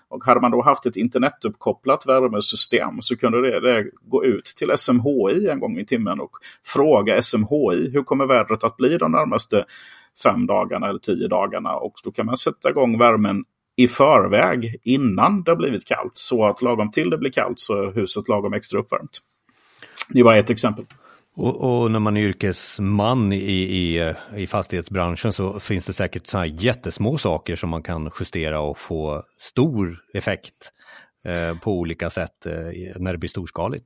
Och 0.09 0.25
hade 0.25 0.41
man 0.41 0.51
då 0.51 0.61
haft 0.61 0.85
ett 0.85 0.95
internetuppkopplat 0.95 2.07
värmesystem 2.07 3.01
så 3.01 3.17
kunde 3.17 3.41
det, 3.41 3.59
det, 3.59 3.85
gå 4.01 4.25
ut 4.25 4.45
till 4.45 4.71
SMHI 4.77 5.47
en 5.51 5.59
gång 5.59 5.77
i 5.77 5.85
timmen 5.85 6.19
och 6.19 6.31
fråga 6.65 7.21
SMHI 7.21 7.89
hur 7.93 8.03
kommer 8.03 8.25
vädret 8.25 8.63
att 8.63 8.77
bli 8.77 8.97
de 8.97 9.11
närmaste 9.11 9.65
fem 10.23 10.47
dagarna 10.47 10.89
eller 10.89 10.99
tio 10.99 11.27
dagarna. 11.27 11.75
Och 11.75 11.93
då 12.03 12.11
kan 12.11 12.25
man 12.25 12.37
sätta 12.37 12.69
igång 12.69 12.97
värmen 12.97 13.43
i 13.75 13.87
förväg 13.87 14.79
innan 14.83 15.43
det 15.43 15.51
har 15.51 15.55
blivit 15.55 15.85
kallt. 15.85 16.17
Så 16.17 16.45
att 16.45 16.61
lagom 16.61 16.91
till 16.91 17.09
det 17.09 17.17
blir 17.17 17.31
kallt 17.31 17.59
så 17.59 17.83
är 17.83 17.91
huset 17.91 18.27
lagom 18.27 18.53
extra 18.53 18.79
uppvärmt. 18.79 19.19
Det 20.09 20.19
är 20.19 20.23
bara 20.23 20.39
ett 20.39 20.49
exempel. 20.49 20.85
Och, 21.39 21.81
och, 21.81 21.91
när 21.91 21.99
man 21.99 22.17
är 22.17 22.21
yrkesman 22.21 23.33
i, 23.33 23.37
i, 23.37 23.99
eh, 23.99 24.15
i 24.35 24.47
fastighetsbranschen 24.47 25.33
så 25.33 25.59
finns 25.59 25.85
det 25.85 25.93
säkert 25.93 26.27
så 26.27 26.37
här 26.37 26.45
jättesmå 26.45 27.17
saker 27.17 27.55
som 27.55 27.69
man 27.69 27.83
kan 27.83 28.11
justera 28.19 28.59
och 28.59 28.77
få 28.77 29.23
stor 29.37 29.99
effekt 30.13 30.71
eh, 31.25 31.59
på 31.59 31.71
olika 31.71 32.09
sätt 32.09 32.45
eh, 32.45 32.53
när 32.95 33.11
det 33.11 33.17
blir 33.17 33.29
storskaligt. 33.29 33.85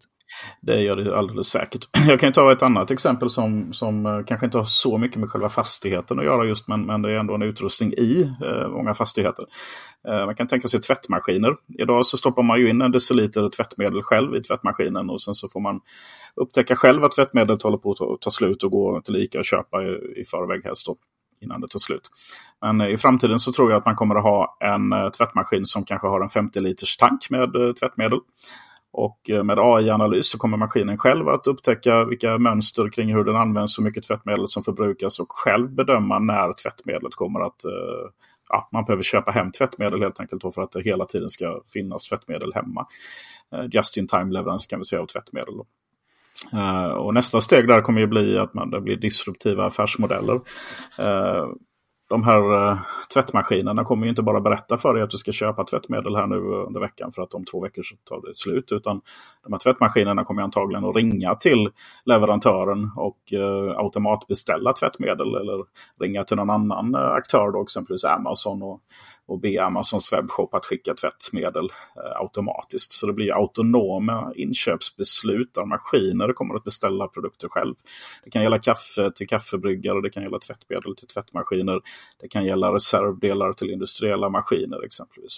Det 0.61 0.81
gör 0.81 0.95
det 0.95 1.17
alldeles 1.17 1.47
säkert. 1.47 1.87
Jag 2.07 2.19
kan 2.19 2.33
ta 2.33 2.51
ett 2.51 2.63
annat 2.63 2.91
exempel 2.91 3.29
som, 3.29 3.73
som 3.73 4.05
eh, 4.05 4.25
kanske 4.25 4.45
inte 4.45 4.57
har 4.57 4.65
så 4.65 4.97
mycket 4.97 5.17
med 5.17 5.29
själva 5.29 5.49
fastigheten 5.49 6.19
att 6.19 6.25
göra 6.25 6.45
just, 6.45 6.67
men, 6.67 6.85
men 6.85 7.01
det 7.01 7.11
är 7.11 7.15
ändå 7.15 7.35
en 7.35 7.41
utrustning 7.41 7.93
i 7.93 8.31
eh, 8.41 8.69
många 8.69 8.93
fastigheter. 8.93 9.45
Eh, 10.07 10.25
man 10.25 10.35
kan 10.35 10.47
tänka 10.47 10.67
sig 10.67 10.81
tvättmaskiner. 10.81 11.55
Idag 11.77 12.05
så 12.05 12.17
stoppar 12.17 12.43
man 12.43 12.59
ju 12.59 12.69
in 12.69 12.81
en 12.81 12.91
deciliter 12.91 13.49
tvättmedel 13.49 14.03
själv 14.03 14.35
i 14.35 14.41
tvättmaskinen 14.41 15.09
och 15.09 15.21
sen 15.21 15.35
så 15.35 15.49
får 15.49 15.59
man 15.59 15.81
upptäcka 16.35 16.75
själv 16.75 17.03
att 17.03 17.11
tvättmedlet 17.11 17.63
håller 17.63 17.77
på 17.77 17.91
att 17.91 18.21
ta 18.21 18.29
slut 18.29 18.63
och 18.63 18.71
gå 18.71 19.01
till 19.01 19.15
Ica 19.15 19.39
och 19.39 19.45
köpa 19.45 19.83
i, 19.83 20.21
i 20.21 20.23
förväg 20.25 20.63
helst. 20.63 20.85
Då 20.85 20.95
innan 21.43 21.61
det 21.61 21.67
tar 21.67 21.79
slut. 21.79 22.09
Men 22.61 22.81
eh, 22.81 22.87
i 22.87 22.97
framtiden 22.97 23.39
så 23.39 23.51
tror 23.51 23.71
jag 23.71 23.77
att 23.77 23.85
man 23.85 23.95
kommer 23.95 24.15
att 24.15 24.23
ha 24.23 24.57
en 24.59 24.93
eh, 24.93 25.09
tvättmaskin 25.09 25.65
som 25.65 25.85
kanske 25.85 26.07
har 26.07 26.21
en 26.21 26.29
50 26.29 26.59
liters 26.59 26.97
tank 26.97 27.29
med 27.29 27.75
tvättmedel. 27.79 28.19
Och 28.93 29.29
eh, 29.29 29.43
med 29.43 29.59
AI-analys 29.59 30.27
så 30.29 30.37
kommer 30.37 30.57
maskinen 30.57 30.97
själv 30.97 31.29
att 31.29 31.47
upptäcka 31.47 32.05
vilka 32.05 32.37
mönster 32.37 32.89
kring 32.89 33.13
hur 33.13 33.23
den 33.23 33.35
används, 33.35 33.79
hur 33.79 33.83
mycket 33.83 34.03
tvättmedel 34.03 34.47
som 34.47 34.63
förbrukas 34.63 35.19
och 35.19 35.31
själv 35.31 35.69
bedöma 35.69 36.19
när 36.19 36.53
tvättmedlet 36.53 37.15
kommer 37.15 37.39
att 37.39 37.65
eh, 37.65 38.09
ja, 38.49 38.69
man 38.71 38.85
behöver 38.85 39.03
köpa 39.03 39.31
hem 39.31 39.51
tvättmedel 39.51 40.01
helt 40.01 40.19
enkelt 40.19 40.41
för 40.55 40.61
att 40.61 40.71
det 40.71 40.81
hela 40.81 41.05
tiden 41.05 41.29
ska 41.29 41.61
finnas 41.73 42.09
tvättmedel 42.09 42.53
hemma. 42.53 42.87
Eh, 43.51 43.65
just 43.71 43.97
in 43.97 44.07
time 44.07 44.33
leverans 44.33 44.65
kan 44.65 44.79
vi 44.79 44.85
säga 44.85 45.01
av 45.01 45.05
tvättmedel. 45.05 45.57
Då. 45.57 45.65
Uh, 46.53 46.85
och 46.85 47.13
nästa 47.13 47.41
steg 47.41 47.67
där 47.67 47.81
kommer 47.81 48.01
ju 48.01 48.07
bli 48.07 48.37
att 48.37 48.53
man, 48.53 48.69
det 48.69 48.81
blir 48.81 48.95
disruptiva 48.95 49.65
affärsmodeller. 49.65 50.35
Uh, 50.99 51.47
de 52.09 52.23
här 52.23 52.71
uh, 52.71 52.79
tvättmaskinerna 53.13 53.83
kommer 53.83 54.03
ju 54.03 54.09
inte 54.09 54.21
bara 54.21 54.41
berätta 54.41 54.77
för 54.77 54.93
dig 54.93 55.03
att 55.03 55.09
du 55.09 55.17
ska 55.17 55.31
köpa 55.31 55.63
tvättmedel 55.63 56.15
här 56.15 56.27
nu 56.27 56.35
under 56.35 56.79
veckan 56.79 57.11
för 57.11 57.21
att 57.21 57.33
om 57.33 57.45
två 57.45 57.61
veckor 57.61 57.83
så 57.83 57.95
tar 57.95 58.27
det 58.27 58.35
slut. 58.35 58.71
Utan 58.71 59.01
de 59.43 59.53
här 59.53 59.59
tvättmaskinerna 59.59 60.23
kommer 60.23 60.41
antagligen 60.41 60.85
att 60.85 60.95
ringa 60.95 61.35
till 61.35 61.69
leverantören 62.05 62.91
och 62.95 63.17
uh, 63.33 63.77
automatbeställa 63.77 64.73
tvättmedel 64.73 65.35
eller 65.35 65.65
ringa 65.99 66.23
till 66.23 66.37
någon 66.37 66.49
annan 66.49 66.95
eh, 66.95 67.11
aktör, 67.11 67.51
då, 67.51 67.61
exempelvis 67.61 68.05
Amazon. 68.05 68.61
och 68.61 68.81
och 69.25 69.39
be 69.39 69.63
Amazons 69.63 70.13
webbshop 70.13 70.53
att 70.53 70.65
skicka 70.65 70.93
tvättmedel 70.93 71.65
eh, 71.65 72.21
automatiskt. 72.21 72.91
Så 72.91 73.07
det 73.07 73.13
blir 73.13 73.33
autonoma 73.33 74.33
inköpsbeslut 74.35 75.53
där 75.53 75.65
maskiner 75.65 76.33
kommer 76.33 76.55
att 76.55 76.63
beställa 76.63 77.07
produkter 77.07 77.47
själv. 77.47 77.75
Det 78.23 78.29
kan 78.29 78.41
gälla 78.41 78.59
kaffe 78.59 79.11
till 79.15 79.27
kaffebryggare, 79.27 80.01
det 80.01 80.09
kan 80.09 80.23
gälla 80.23 80.39
tvättmedel 80.39 80.95
till 80.95 81.07
tvättmaskiner. 81.07 81.81
Det 82.21 82.27
kan 82.27 82.45
gälla 82.45 82.73
reservdelar 82.73 83.53
till 83.53 83.69
industriella 83.69 84.29
maskiner 84.29 84.85
exempelvis. 84.85 85.37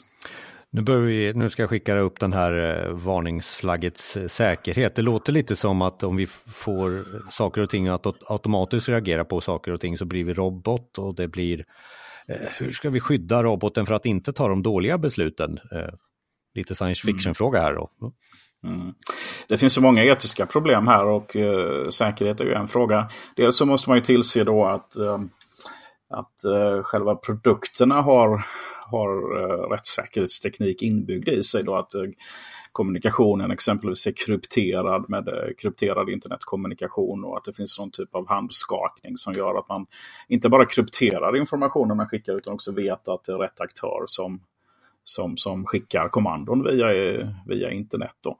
Nu, 0.69 1.05
vi, 1.05 1.33
nu 1.33 1.49
ska 1.49 1.61
jag 1.61 1.69
skicka 1.69 1.99
upp 1.99 2.19
den 2.19 2.33
här 2.33 2.85
eh, 2.87 2.93
varningsflaggets 2.93 4.17
eh, 4.17 4.27
säkerhet. 4.27 4.95
Det 4.95 5.01
låter 5.01 5.33
lite 5.33 5.55
som 5.55 5.81
att 5.81 6.03
om 6.03 6.15
vi 6.15 6.25
får 6.47 7.05
saker 7.31 7.61
och 7.61 7.69
ting 7.69 7.87
att 7.87 8.05
automatiskt 8.31 8.89
reagera 8.89 9.25
på 9.25 9.41
saker 9.41 9.71
och 9.71 9.81
ting 9.81 9.97
så 9.97 10.05
blir 10.05 10.23
vi 10.23 10.33
robot 10.33 10.97
och 10.97 11.15
det 11.15 11.27
blir 11.27 11.65
hur 12.27 12.71
ska 12.71 12.89
vi 12.89 12.99
skydda 12.99 13.43
roboten 13.43 13.85
för 13.85 13.93
att 13.93 14.05
inte 14.05 14.33
ta 14.33 14.47
de 14.47 14.63
dåliga 14.63 14.97
besluten? 14.97 15.59
Eh, 15.71 15.93
lite 16.55 16.75
science 16.75 17.07
mm. 17.07 17.15
fiction-fråga 17.15 17.61
här 17.61 17.73
då. 17.73 17.89
Mm. 18.67 18.93
Det 19.47 19.57
finns 19.57 19.73
så 19.73 19.81
många 19.81 20.03
etiska 20.03 20.45
problem 20.45 20.87
här 20.87 21.05
och 21.05 21.35
uh, 21.35 21.89
säkerhet 21.89 22.39
är 22.39 22.45
ju 22.45 22.53
en 22.53 22.67
fråga. 22.67 23.09
Dels 23.35 23.57
så 23.57 23.65
måste 23.65 23.89
man 23.89 23.97
ju 23.97 24.03
tillse 24.03 24.43
då 24.43 24.65
att, 24.65 24.93
uh, 24.99 25.19
att 26.09 26.45
uh, 26.45 26.83
själva 26.83 27.15
produkterna 27.15 28.01
har, 28.01 28.45
har 28.81 29.37
uh, 29.41 29.69
rättssäkerhetsteknik 29.71 30.81
inbyggd 30.81 31.29
i 31.29 31.43
sig. 31.43 31.63
Då, 31.63 31.75
att 31.75 31.91
kommunikationen 32.75 33.51
exempelvis 33.51 34.07
är 34.07 34.11
krypterad 34.11 35.09
med 35.09 35.27
eh, 35.27 35.53
krypterad 35.57 36.09
internetkommunikation 36.09 37.23
och 37.23 37.37
att 37.37 37.43
det 37.43 37.53
finns 37.53 37.79
någon 37.79 37.91
typ 37.91 38.15
av 38.15 38.27
handskakning 38.27 39.17
som 39.17 39.33
gör 39.33 39.59
att 39.59 39.69
man 39.69 39.85
inte 40.27 40.49
bara 40.49 40.65
krypterar 40.65 41.37
informationen 41.37 41.97
man 41.97 42.07
skickar 42.07 42.33
utan 42.33 42.53
också 42.53 42.71
vet 42.71 43.07
att 43.07 43.23
det 43.23 43.31
är 43.31 43.37
rätt 43.37 43.61
aktör 43.61 44.03
som, 44.05 44.39
som, 45.03 45.37
som 45.37 45.65
skickar 45.65 46.09
kommandon 46.09 46.63
via, 46.63 46.93
eh, 46.93 47.27
via 47.45 47.71
internet. 47.71 48.15
Då. 48.21 48.37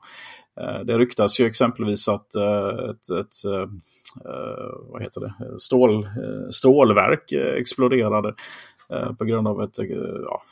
Eh, 0.60 0.80
det 0.80 0.98
ryktas 0.98 1.40
ju 1.40 1.46
exempelvis 1.46 2.08
att 2.08 2.34
ett, 2.90 3.10
ett 3.20 3.34
vad 4.80 5.02
heter 5.02 5.20
det? 5.20 5.34
Stål, 5.58 6.08
stålverk 6.50 7.32
exploderade 7.32 8.34
på 9.18 9.24
grund 9.24 9.48
av 9.48 9.62
ett 9.62 9.78
ja, 10.28 10.42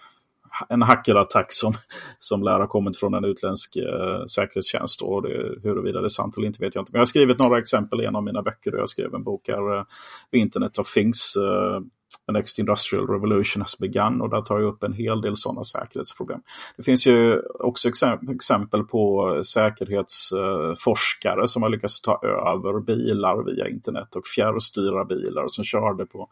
en 0.68 0.82
hackerattack 0.82 1.52
som, 1.52 1.72
som 2.18 2.42
lär 2.42 2.58
ha 2.58 2.66
kommit 2.66 2.98
från 2.98 3.14
en 3.14 3.24
utländsk 3.24 3.76
eh, 3.76 4.24
säkerhetstjänst. 4.24 5.02
Och 5.02 5.22
det, 5.22 5.58
huruvida 5.62 6.00
det 6.00 6.06
är 6.06 6.08
sant 6.08 6.36
eller 6.36 6.46
inte 6.46 6.64
vet 6.64 6.74
jag 6.74 6.82
inte. 6.82 6.92
Men 6.92 6.98
jag 6.98 7.00
har 7.00 7.06
skrivit 7.06 7.38
några 7.38 7.58
exempel 7.58 8.00
i 8.00 8.04
en 8.04 8.16
av 8.16 8.22
mina 8.22 8.42
böcker. 8.42 8.76
Jag 8.76 8.88
skrev 8.88 9.14
en 9.14 9.24
bok 9.24 9.48
här, 9.48 9.78
eh, 9.78 9.84
Internet 10.32 10.78
of 10.78 10.94
Things, 10.94 11.36
eh, 11.36 11.80
The 12.26 12.32
Next 12.32 12.58
Industrial 12.58 13.06
Revolution 13.06 13.62
has 13.62 13.78
begun. 13.78 14.20
Och 14.20 14.30
där 14.30 14.40
tar 14.40 14.58
jag 14.58 14.68
upp 14.68 14.82
en 14.82 14.92
hel 14.92 15.20
del 15.20 15.36
sådana 15.36 15.64
säkerhetsproblem. 15.64 16.40
Det 16.76 16.82
finns 16.82 17.06
ju 17.06 17.42
också 17.42 17.88
exempel 18.28 18.84
på 18.84 19.40
säkerhetsforskare 19.44 21.48
som 21.48 21.62
har 21.62 21.70
lyckats 21.70 22.00
ta 22.00 22.20
över 22.22 22.80
bilar 22.80 23.44
via 23.44 23.68
internet 23.68 24.16
och 24.16 24.26
fjärrstyra 24.26 25.04
bilar 25.04 25.48
som 25.48 25.64
körde 25.64 26.06
på 26.06 26.28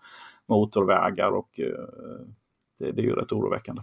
motorvägar 0.48 1.30
och 1.30 1.60
eh, 1.60 1.66
det, 2.82 2.92
det 2.92 3.02
är 3.02 3.04
ju 3.04 3.14
rätt 3.14 3.32
oroväckande. 3.32 3.82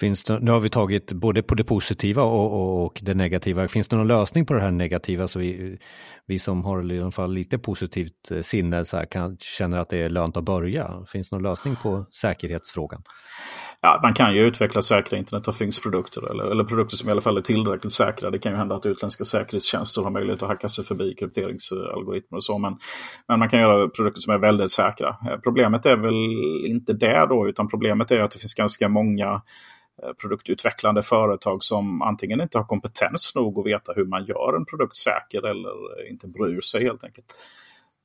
Finns 0.00 0.24
det, 0.24 0.40
nu 0.40 0.50
har 0.50 0.60
vi 0.60 0.68
tagit 0.68 1.12
både 1.12 1.42
på 1.42 1.54
det 1.54 1.64
positiva 1.64 2.22
och, 2.22 2.84
och, 2.84 3.00
det 3.02 3.14
negativa. 3.14 3.68
Finns 3.68 3.88
det 3.88 3.96
någon 3.96 4.08
lösning 4.08 4.46
på 4.46 4.54
det 4.54 4.60
här 4.60 4.70
negativa 4.70 5.28
så 5.28 5.38
vi, 5.38 5.78
vi 6.26 6.38
som 6.38 6.64
har 6.64 6.92
i 6.92 7.00
alla 7.00 7.10
fall 7.10 7.32
lite 7.32 7.58
positivt 7.58 8.30
eh, 8.30 8.40
sinne 8.40 8.84
så 8.84 8.96
här, 8.96 9.06
kan, 9.06 9.36
känner 9.38 9.78
att 9.78 9.88
det 9.88 9.98
är 9.98 10.10
lönt 10.10 10.36
att 10.36 10.44
börja? 10.44 11.04
Finns 11.08 11.30
det 11.30 11.36
någon 11.36 11.42
lösning 11.42 11.76
på 11.82 12.06
säkerhetsfrågan? 12.12 13.02
Ja, 13.82 14.00
man 14.02 14.14
kan 14.14 14.34
ju 14.34 14.40
utveckla 14.40 14.82
säkra 14.82 15.18
Internet 15.18 15.48
of 15.48 15.58
Things-produkter 15.58 16.30
eller, 16.30 16.44
eller 16.44 16.64
produkter 16.64 16.96
som 16.96 17.08
i 17.08 17.12
alla 17.12 17.20
fall 17.20 17.36
är 17.36 17.42
tillräckligt 17.42 17.92
säkra. 17.92 18.30
Det 18.30 18.38
kan 18.38 18.52
ju 18.52 18.58
hända 18.58 18.74
att 18.74 18.86
utländska 18.86 19.24
säkerhetstjänster 19.24 20.02
har 20.02 20.10
möjlighet 20.10 20.42
att 20.42 20.48
hacka 20.48 20.68
sig 20.68 20.84
förbi 20.84 21.14
krypteringsalgoritmer 21.14 22.36
och 22.36 22.44
så. 22.44 22.58
Men, 22.58 22.78
men 23.28 23.38
man 23.38 23.48
kan 23.48 23.60
göra 23.60 23.88
produkter 23.88 24.20
som 24.20 24.32
är 24.32 24.38
väldigt 24.38 24.72
säkra. 24.72 25.08
Eh, 25.08 25.38
problemet 25.44 25.86
är 25.86 25.96
väl 25.96 26.14
inte 26.70 26.92
det 26.92 27.26
då, 27.28 27.48
utan 27.48 27.68
problemet 27.68 28.10
är 28.10 28.22
att 28.22 28.30
det 28.30 28.38
finns 28.38 28.54
ganska 28.54 28.88
många 28.88 29.42
eh, 30.02 30.12
produktutvecklande 30.22 31.02
företag 31.02 31.62
som 31.62 32.02
antingen 32.02 32.40
inte 32.40 32.58
har 32.58 32.64
kompetens 32.64 33.32
nog 33.34 33.58
att 33.58 33.66
veta 33.66 33.92
hur 33.96 34.04
man 34.04 34.24
gör 34.24 34.56
en 34.56 34.66
produkt 34.66 34.96
säker 34.96 35.50
eller 35.50 36.08
inte 36.10 36.28
bryr 36.28 36.60
sig 36.60 36.84
helt 36.84 37.04
enkelt. 37.04 37.26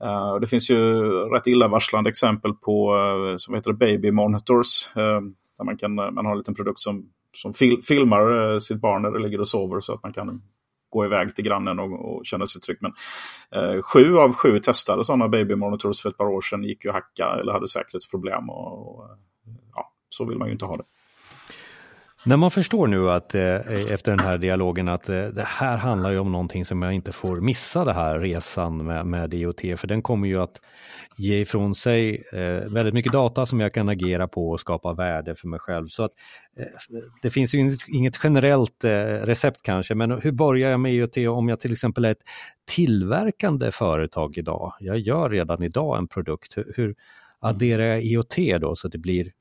Uh, 0.03 0.35
det 0.35 0.47
finns 0.47 0.69
ju 0.69 1.03
rätt 1.05 1.47
illavarslande 1.47 2.09
exempel 2.09 2.53
på 2.53 2.95
uh, 2.95 3.37
som 3.37 3.55
heter 3.55 3.73
baby 3.73 4.11
monitors. 4.11 4.97
Uh, 4.97 5.21
där 5.57 5.65
man, 5.65 5.77
kan, 5.77 5.99
eh, 5.99 6.11
man 6.11 6.25
har 6.25 6.31
en 6.31 6.37
liten 6.37 6.55
produkt 6.55 6.79
som, 6.79 7.09
som 7.33 7.53
fil 7.53 7.81
filmar 7.83 8.53
eh, 8.53 8.59
sitt 8.59 8.81
barn 8.81 9.01
när 9.01 9.11
det 9.11 9.19
ligger 9.19 9.39
och 9.39 9.47
sover 9.47 9.79
så 9.79 9.93
att 9.93 10.03
man 10.03 10.13
kan 10.13 10.41
gå 10.89 11.05
iväg 11.05 11.35
till 11.35 11.45
grannen 11.45 11.79
och, 11.79 12.17
och 12.17 12.25
känna 12.25 12.45
sig 12.45 12.61
trygg. 12.61 12.77
Men 12.81 12.93
eh, 13.51 13.81
sju 13.81 14.17
av 14.17 14.33
sju 14.33 14.59
testade 14.59 15.03
sådana 15.03 15.27
babymonitors 15.27 16.01
för 16.01 16.09
ett 16.09 16.17
par 16.17 16.25
år 16.25 16.41
sedan 16.41 16.63
gick 16.63 16.85
ju 16.85 16.89
att 16.89 16.95
hacka 16.95 17.37
eller 17.39 17.53
hade 17.53 17.67
säkerhetsproblem. 17.67 18.49
Och, 18.49 18.99
och 18.99 19.09
ja, 19.75 19.91
så 20.09 20.25
vill 20.25 20.37
man 20.37 20.47
ju 20.47 20.53
inte 20.53 20.65
ha 20.65 20.77
det. 20.77 20.83
När 22.27 22.37
man 22.37 22.51
förstår 22.51 22.87
nu 22.87 23.11
att 23.11 23.35
eh, 23.35 23.55
efter 23.91 24.11
den 24.11 24.19
här 24.19 24.37
dialogen 24.37 24.87
att 24.87 25.09
eh, 25.09 25.25
det 25.25 25.43
här 25.45 25.77
handlar 25.77 26.11
ju 26.11 26.19
om 26.19 26.31
någonting 26.31 26.65
som 26.65 26.81
jag 26.81 26.93
inte 26.93 27.11
får 27.11 27.41
missa 27.41 27.85
den 27.85 27.95
här 27.95 28.19
resan 28.19 28.85
med, 28.85 29.05
med 29.05 29.33
IoT, 29.33 29.61
för 29.61 29.87
den 29.87 30.01
kommer 30.01 30.27
ju 30.27 30.41
att 30.41 30.61
ge 31.17 31.41
ifrån 31.41 31.75
sig 31.75 32.23
eh, 32.33 32.69
väldigt 32.73 32.93
mycket 32.93 33.11
data 33.11 33.45
som 33.45 33.59
jag 33.59 33.73
kan 33.73 33.89
agera 33.89 34.27
på 34.27 34.49
och 34.49 34.59
skapa 34.59 34.93
värde 34.93 35.35
för 35.35 35.47
mig 35.47 35.59
själv. 35.59 35.87
Så 35.87 36.03
att 36.03 36.11
det 37.21 37.29
finns 37.29 37.53
ju 37.53 37.77
inget, 37.87 38.19
generellt 38.23 38.83
recept 39.23 39.61
kanske, 39.61 39.95
men 39.95 40.11
hur 40.11 40.31
börjar 40.31 40.69
jag 40.69 40.79
med 40.79 40.93
IoT 40.93 41.17
om 41.17 41.49
jag 41.49 41.59
till 41.59 41.71
exempel 41.71 42.05
är 42.05 42.11
ett 42.11 42.23
tillverkande 42.75 43.71
företag 43.71 44.37
idag? 44.37 44.73
Jag 44.79 44.97
gör 44.97 45.29
redan 45.29 45.63
idag 45.63 45.97
en 45.97 46.07
produkt. 46.07 46.57
Hur, 46.57 46.73
hur 46.75 46.95
adderar 47.39 47.83
jag 47.83 48.03
IoT 48.03 48.35
då 48.61 48.75
så 48.75 48.87
att 48.87 48.91
det 48.91 48.97
blir 48.97 49.31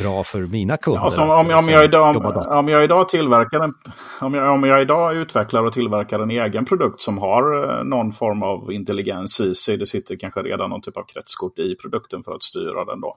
bra 0.00 0.24
för 0.24 0.40
mina 0.40 0.76
kunder. 0.76 1.00
Alltså, 1.00 1.20
om, 1.20 1.30
om, 1.30 1.50
om, 1.50 1.68
jag 1.68 1.84
idag, 1.84 2.46
om, 2.46 2.68
jag 2.68 2.84
idag 2.84 3.08
tillverkar 3.08 3.60
en, 3.60 3.74
om, 4.20 4.34
jag, 4.34 4.52
om 4.54 4.64
jag 4.64 4.82
idag 4.82 5.16
utvecklar 5.16 5.64
och 5.64 5.72
tillverkar 5.72 6.20
en 6.20 6.30
egen 6.30 6.64
produkt 6.64 7.00
som 7.00 7.18
har 7.18 7.68
eh, 7.78 7.84
någon 7.84 8.12
form 8.12 8.42
av 8.42 8.72
intelligens 8.72 9.40
i 9.40 9.54
sig. 9.54 9.76
Det 9.76 9.86
sitter 9.86 10.16
kanske 10.16 10.42
redan 10.42 10.70
någon 10.70 10.82
typ 10.82 10.96
av 10.96 11.04
kretskort 11.04 11.58
i 11.58 11.74
produkten 11.74 12.22
för 12.22 12.32
att 12.32 12.42
styra 12.42 12.84
den. 12.84 13.00
Då. 13.00 13.16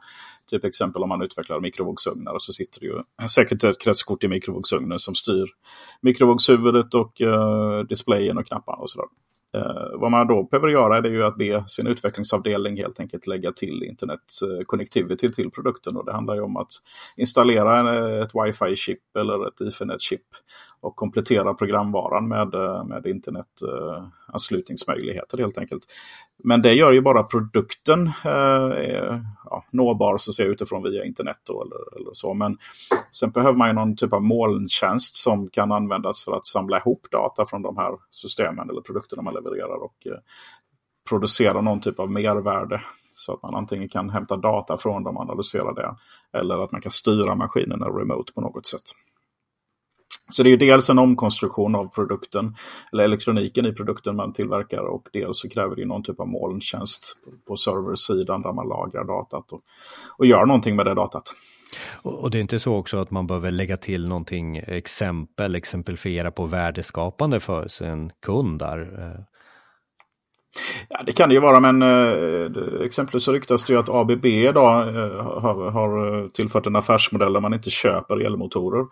Typ 0.49 0.65
exempel 0.65 1.03
om 1.03 1.09
man 1.09 1.21
utvecklar 1.21 1.59
mikrovågsugnar 1.59 2.35
så 2.39 2.53
sitter 2.53 2.79
det 2.79 2.85
ju 2.85 3.27
säkert 3.27 3.63
ett 3.63 3.81
kretskort 3.81 4.23
i 4.23 4.27
mikrovågsugnen 4.27 4.99
som 4.99 5.15
styr 5.15 5.45
mikrovågshuvudet 6.01 6.93
och 6.93 7.21
uh, 7.21 7.79
displayen 7.79 8.37
och 8.37 8.47
knapparna 8.47 8.77
och 8.77 8.89
sådär. 8.89 9.07
Eh, 9.53 9.99
vad 9.99 10.11
man 10.11 10.27
då 10.27 10.43
behöver 10.43 10.67
göra 10.67 10.97
är 10.97 11.03
ju 11.03 11.23
att 11.23 11.37
be 11.37 11.63
sin 11.67 11.87
utvecklingsavdelning 11.87 12.77
helt 12.77 12.99
enkelt 12.99 13.27
lägga 13.27 13.51
till 13.51 13.83
internet-connectivity 13.83 15.25
eh, 15.25 15.31
till 15.31 15.51
produkten. 15.51 15.97
Och 15.97 16.05
det 16.05 16.13
handlar 16.13 16.35
ju 16.35 16.41
om 16.41 16.57
att 16.57 16.71
installera 17.15 17.79
eh, 17.79 18.21
ett 18.21 18.33
wifi-chip 18.33 19.17
eller 19.19 19.47
ett 19.47 19.61
ethernet-chip 19.61 20.25
och 20.81 20.95
komplettera 20.95 21.53
programvaran 21.53 22.27
med, 22.27 22.55
eh, 22.55 22.83
med 22.83 23.05
internetanslutningsmöjligheter 23.05 25.37
helt 25.37 25.57
enkelt. 25.57 25.83
Men 26.43 26.61
det 26.61 26.73
gör 26.73 26.91
ju 26.91 27.01
bara 27.01 27.23
produkten 27.23 28.11
eh, 28.25 29.21
ja, 29.45 29.63
nåbar 29.71 30.17
så 30.17 30.31
att 30.31 30.35
säga, 30.35 30.49
utifrån 30.49 30.83
via 30.83 31.05
internet 31.05 31.37
då, 31.43 31.61
eller, 31.61 31.99
eller, 31.99 32.09
så. 32.13 32.33
Men 32.33 32.57
sen 33.11 33.29
behöver 33.29 33.57
man 33.57 33.67
ju 33.67 33.73
någon 33.73 33.95
typ 33.95 34.13
av 34.13 34.23
molntjänst 34.23 35.15
som 35.15 35.49
kan 35.49 35.71
användas 35.71 36.23
för 36.23 36.35
att 36.35 36.45
samla 36.45 36.77
ihop 36.77 37.07
data 37.11 37.45
från 37.45 37.61
de 37.61 37.77
här 37.77 37.91
systemen 38.11 38.69
eller 38.69 38.81
produkterna 38.81 39.21
man 39.21 39.33
levererar 39.33 39.83
och 39.83 40.07
eh, 40.07 40.17
producera 41.09 41.61
någon 41.61 41.81
typ 41.81 41.99
av 41.99 42.11
mervärde. 42.11 42.81
Så 43.13 43.33
att 43.33 43.41
man 43.41 43.55
antingen 43.55 43.89
kan 43.89 44.09
hämta 44.09 44.37
data 44.37 44.77
från 44.77 45.03
dem 45.03 45.17
och 45.17 45.23
analysera 45.23 45.73
det. 45.73 45.95
Eller 46.33 46.63
att 46.63 46.71
man 46.71 46.81
kan 46.81 46.91
styra 46.91 47.35
maskinerna 47.35 47.85
remote 47.85 48.33
på 48.33 48.41
något 48.41 48.65
sätt. 48.65 48.81
Så 50.29 50.43
det 50.43 50.53
är 50.53 50.57
dels 50.57 50.89
en 50.89 50.99
omkonstruktion 50.99 51.75
av 51.75 51.87
produkten, 51.87 52.55
eller 52.91 53.03
elektroniken 53.03 53.65
i 53.65 53.73
produkten 53.73 54.15
man 54.15 54.33
tillverkar 54.33 54.81
och 54.81 55.07
dels 55.13 55.39
så 55.39 55.49
kräver 55.49 55.75
det 55.75 55.85
någon 55.85 56.03
typ 56.03 56.19
av 56.19 56.27
molntjänst 56.27 57.17
på 57.47 57.57
serversidan 57.57 58.41
där 58.41 58.53
man 58.53 58.67
lagrar 58.67 59.03
datat 59.03 59.51
och, 59.51 59.61
och 60.17 60.25
gör 60.25 60.45
någonting 60.45 60.75
med 60.75 60.85
det 60.85 60.93
datat. 60.93 61.23
Och 62.01 62.31
det 62.31 62.37
är 62.37 62.41
inte 62.41 62.59
så 62.59 62.75
också 62.75 62.97
att 62.97 63.11
man 63.11 63.27
behöver 63.27 63.51
lägga 63.51 63.77
till 63.77 64.07
någonting, 64.07 64.57
exempel, 64.57 65.55
exemplifiera 65.55 66.31
på 66.31 66.45
värdeskapande 66.45 67.39
för 67.39 67.67
sin 67.67 68.11
kund 68.21 68.59
där? 68.59 68.79
Eh, 68.99 69.36
Ja, 70.89 70.99
det 71.05 71.11
kan 71.11 71.29
det 71.29 71.35
ju 71.35 71.41
vara, 71.41 71.59
men 71.59 71.81
eh, 71.81 72.81
exempelvis 72.85 73.23
så 73.23 73.33
ryktas 73.33 73.63
det 73.63 73.73
ju 73.73 73.79
att 73.79 73.89
ABB 73.89 74.25
idag 74.25 74.87
eh, 74.87 75.23
har, 75.41 75.71
har 75.71 76.21
eh, 76.23 76.27
tillfört 76.27 76.67
en 76.67 76.75
affärsmodell 76.75 77.33
där 77.33 77.39
man 77.39 77.53
inte 77.53 77.69
köper 77.69 78.21
elmotorer. 78.25 78.85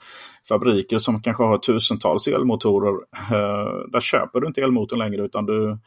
Fabriker 0.50 0.98
som 0.98 1.22
kanske 1.22 1.44
har 1.44 1.58
tusentals 1.58 2.28
elmotorer, 2.28 2.94
eh, 3.32 3.90
där 3.92 4.00
köper 4.00 4.40
du 4.40 4.48
inte 4.48 4.62
elmotorn 4.62 5.00
längre 5.00 5.26
utan 5.26 5.46
du, 5.46 5.78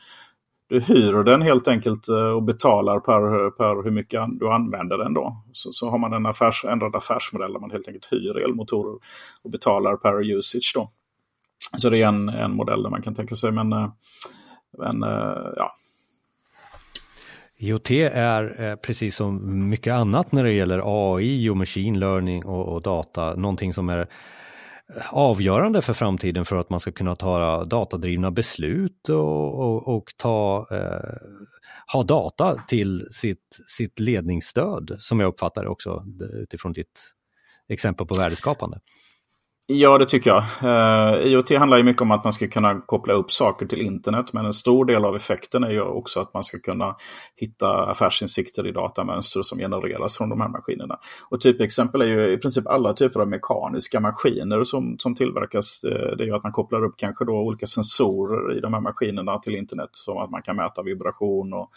du 0.69 0.81
hyr 0.81 1.25
den 1.25 1.43
helt 1.43 1.69
enkelt 1.69 2.09
eh, 2.09 2.31
och 2.31 2.43
betalar 2.43 3.01
per, 3.01 3.51
per 3.51 3.85
hur 3.85 3.91
mycket 3.91 4.23
du 4.41 4.49
använder 4.49 4.99
den. 4.99 5.15
Då. 5.15 5.43
Så, 5.53 5.73
så 5.73 5.91
har 5.91 5.99
man 5.99 6.13
en 6.13 6.27
affärs, 6.27 6.65
ändrad 6.65 6.97
affärsmodell 6.97 7.53
där 7.53 7.61
man 7.61 7.71
helt 7.71 7.89
enkelt 7.89 8.09
hyr 8.11 8.45
elmotorer 8.45 8.99
och 9.43 9.51
betalar 9.51 9.97
per 9.97 10.23
usage. 10.23 10.73
Då. 10.75 10.91
Så 11.77 11.91
det 11.91 12.03
är 12.03 12.07
en, 12.07 12.29
en 12.29 12.57
modell 12.57 12.83
där 12.83 12.91
man 12.91 13.03
kan 13.03 13.15
tänka 13.15 13.35
sig. 13.35 13.53
Men, 13.53 13.73
eh, 13.73 13.89
men 14.79 15.03
eh, 15.03 15.53
ja, 15.57 15.75
IoT 17.61 17.91
är 18.13 18.63
eh, 18.63 18.77
precis 18.77 19.17
som 19.17 19.69
mycket 19.69 19.95
annat 19.95 20.33
när 20.33 20.45
det 20.45 20.53
gäller 20.53 20.83
AI 21.15 21.49
och 21.49 21.57
machine 21.57 21.99
learning 21.99 22.47
och, 22.47 22.69
och 22.69 22.83
data, 22.83 23.35
någonting 23.35 23.75
som 23.75 23.89
är 23.89 23.99
eh, 23.99 25.15
avgörande 25.15 25.83
för 25.83 25.93
framtiden 25.93 26.45
för 26.45 26.57
att 26.57 26.71
man 26.71 26.81
ska 26.81 26.93
kunna 26.93 27.17
ta 27.17 27.65
datadrivna 27.65 28.31
beslut 28.31 29.09
och, 29.09 29.55
och, 29.55 29.97
och 29.97 30.05
ta, 30.17 30.67
eh, 30.71 31.17
ha 31.93 32.03
data 32.03 32.63
till 32.69 33.09
sitt, 33.11 33.61
sitt 33.67 34.01
ledningsstöd 34.01 34.97
som 34.99 35.21
jag 35.21 35.29
uppfattar 35.29 35.63
det 35.63 35.69
också 35.69 36.05
utifrån 36.33 36.73
ditt 36.73 37.01
exempel 37.69 38.07
på 38.07 38.15
värdeskapande. 38.15 38.81
Ja, 39.71 39.99
det 39.99 40.07
tycker 40.07 40.31
jag. 40.31 40.45
Eh, 40.63 41.15
uh, 41.15 41.27
IoT 41.27 41.51
handlar 41.51 41.77
ju 41.77 41.83
mycket 41.83 42.03
om 42.03 42.11
att 42.11 42.25
man 42.25 42.33
ska 42.33 42.49
kunna 42.49 42.81
koppla 42.81 43.15
upp 43.15 43.31
saker 43.31 43.67
till 43.67 43.81
internet. 43.81 44.33
Men 44.33 44.47
en 44.47 44.53
stor 44.53 44.85
del 44.85 45.05
av 45.05 45.17
effekten 45.17 45.65
är 45.65 45.71
ju 45.71 45.83
också 45.83 46.21
att 46.21 46.35
man 46.35 46.45
ska 46.45 46.59
kunna 46.59 46.97
hitta 47.37 47.87
affärsinsikter 47.87 48.67
i 48.67 48.73
datamönster 48.73 49.43
som 49.43 49.59
genereras 49.59 50.17
från 50.17 50.29
de 50.29 50.41
här 50.41 50.49
maskinerna. 50.49 50.99
Och 51.31 51.41
typexempel 51.41 52.03
är 52.03 52.07
ju 52.07 52.33
i 52.33 52.37
princip 52.37 52.67
alla 52.67 52.95
typer 52.95 53.21
av 53.21 53.29
mekaniska 53.29 54.01
maskiner 54.01 54.65
som, 54.65 54.97
som 54.99 55.15
tillverkas. 55.15 55.85
Eh, 55.85 56.17
det 56.17 56.25
är 56.25 56.27
ju 56.27 56.35
att 56.35 56.43
man 56.43 56.53
kopplar 56.53 56.85
upp 56.85 56.95
kanske 56.97 57.25
då 57.25 57.33
olika 57.33 57.67
sensorer 57.67 58.59
i 58.59 58.61
de 58.61 58.75
här 58.75 58.81
maskinerna 58.81 59.39
till 59.39 59.57
internet. 59.57 59.91
Som 59.93 60.19
att 60.19 60.31
man 60.31 60.43
kan 60.43 60.57
mäta 60.57 60.83
vibration 60.83 61.53
och 61.53 61.71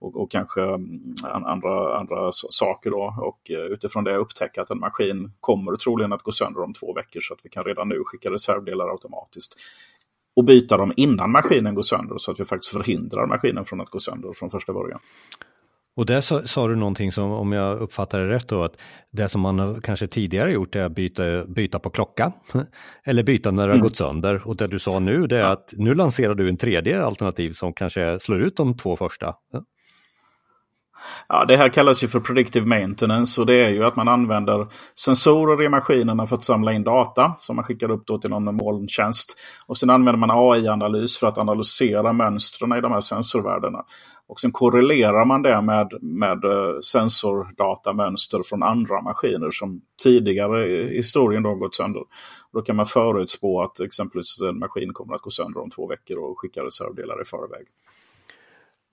och, 0.00 0.16
och 0.16 0.30
kanske 0.30 0.62
mm, 0.62 1.14
andra, 1.22 1.98
andra 1.98 2.32
saker. 2.32 2.90
Då. 2.90 3.14
Och 3.18 3.50
eh, 3.50 3.56
utifrån 3.56 4.04
det 4.04 4.16
upptäcka 4.16 4.62
att 4.62 4.70
en 4.70 4.78
maskin 4.78 5.32
kommer 5.40 5.76
troligen 5.76 6.12
att 6.12 6.22
gå 6.22 6.32
sönder 6.32 6.62
om 6.62 6.72
två 6.72 6.92
veckor 6.94 7.20
så 7.20 7.34
att 7.34 7.40
vi 7.42 7.48
kan 7.48 7.64
redan 7.64 7.88
nu 7.88 8.02
skicka 8.04 8.30
reservdelar 8.30 8.88
automatiskt. 8.88 9.56
Och 10.36 10.44
byta 10.44 10.76
dem 10.76 10.92
innan 10.96 11.30
maskinen 11.30 11.74
går 11.74 11.82
sönder 11.82 12.18
så 12.18 12.30
att 12.30 12.40
vi 12.40 12.44
faktiskt 12.44 12.72
förhindrar 12.72 13.26
maskinen 13.26 13.64
från 13.64 13.80
att 13.80 13.90
gå 13.90 13.98
sönder 13.98 14.32
från 14.32 14.50
första 14.50 14.72
början. 14.72 15.00
Och 15.96 16.06
där 16.06 16.20
sa, 16.20 16.46
sa, 16.46 16.68
du 16.68 16.76
någonting 16.76 17.12
som, 17.12 17.30
om 17.32 17.52
jag 17.52 17.80
uppfattar 17.80 18.20
det 18.20 18.28
rätt 18.28 18.48
då, 18.48 18.64
att 18.64 18.76
det 19.10 19.28
som 19.28 19.40
man 19.40 19.80
kanske 19.82 20.06
tidigare 20.06 20.52
gjort 20.52 20.76
är 20.76 20.84
att 20.84 20.92
byta, 20.92 21.44
byta 21.44 21.78
på 21.78 21.90
klocka. 21.90 22.32
Eller 23.04 23.22
byta 23.22 23.50
när 23.50 23.62
det 23.62 23.72
har 23.72 23.78
mm. 23.78 23.82
gått 23.82 23.96
sönder. 23.96 24.48
Och 24.48 24.56
det 24.56 24.66
du 24.66 24.78
sa 24.78 24.98
nu, 24.98 25.26
det 25.26 25.36
är 25.36 25.40
ja. 25.40 25.52
att 25.52 25.72
nu 25.76 25.94
lanserar 25.94 26.34
du 26.34 26.48
en 26.48 26.56
tredje 26.56 27.04
alternativ 27.04 27.52
som 27.52 27.72
kanske 27.72 28.18
slår 28.20 28.42
ut 28.42 28.56
de 28.56 28.76
två 28.76 28.96
första. 28.96 29.34
Ja, 29.52 29.64
det 31.48 31.56
här 31.56 31.68
kallas 31.68 32.04
ju 32.04 32.08
för 32.08 32.20
predictive 32.20 32.66
maintenance 32.66 33.40
och 33.40 33.46
det 33.46 33.54
är 33.54 33.70
ju 33.70 33.84
att 33.84 33.96
man 33.96 34.08
använder 34.08 34.66
sensorer 34.94 35.64
i 35.64 35.68
maskinerna 35.68 36.26
för 36.26 36.36
att 36.36 36.44
samla 36.44 36.72
in 36.72 36.84
data 36.84 37.34
som 37.38 37.56
man 37.56 37.64
skickar 37.64 37.90
upp 37.90 38.06
då 38.06 38.18
till 38.18 38.30
någon 38.30 38.56
molntjänst. 38.56 39.36
Och 39.66 39.76
sen 39.76 39.90
använder 39.90 40.26
man 40.26 40.30
AI-analys 40.30 41.18
för 41.18 41.26
att 41.26 41.38
analysera 41.38 42.12
mönstren 42.12 42.72
i 42.72 42.80
de 42.80 42.92
här 42.92 43.00
sensorvärdena. 43.00 43.84
Och 44.30 44.40
sen 44.40 44.52
korrelerar 44.52 45.24
man 45.24 45.42
det 45.42 45.62
med, 45.62 45.92
med 46.00 46.44
eh, 46.44 46.80
sensordatamönster 46.82 48.42
från 48.44 48.62
andra 48.62 49.02
maskiner 49.02 49.50
som 49.50 49.80
tidigare 50.02 50.68
i 50.68 50.96
historien 50.96 51.42
då 51.42 51.54
gått 51.54 51.74
sönder. 51.74 52.02
Då 52.52 52.62
kan 52.62 52.76
man 52.76 52.86
förutspå 52.86 53.62
att 53.62 53.80
exempelvis 53.80 54.40
en 54.40 54.58
maskin 54.58 54.92
kommer 54.92 55.14
att 55.14 55.22
gå 55.22 55.30
sönder 55.30 55.60
om 55.60 55.70
två 55.70 55.86
veckor 55.86 56.18
och 56.18 56.40
skicka 56.40 56.62
reservdelar 56.62 57.22
i 57.22 57.24
förväg. 57.24 57.66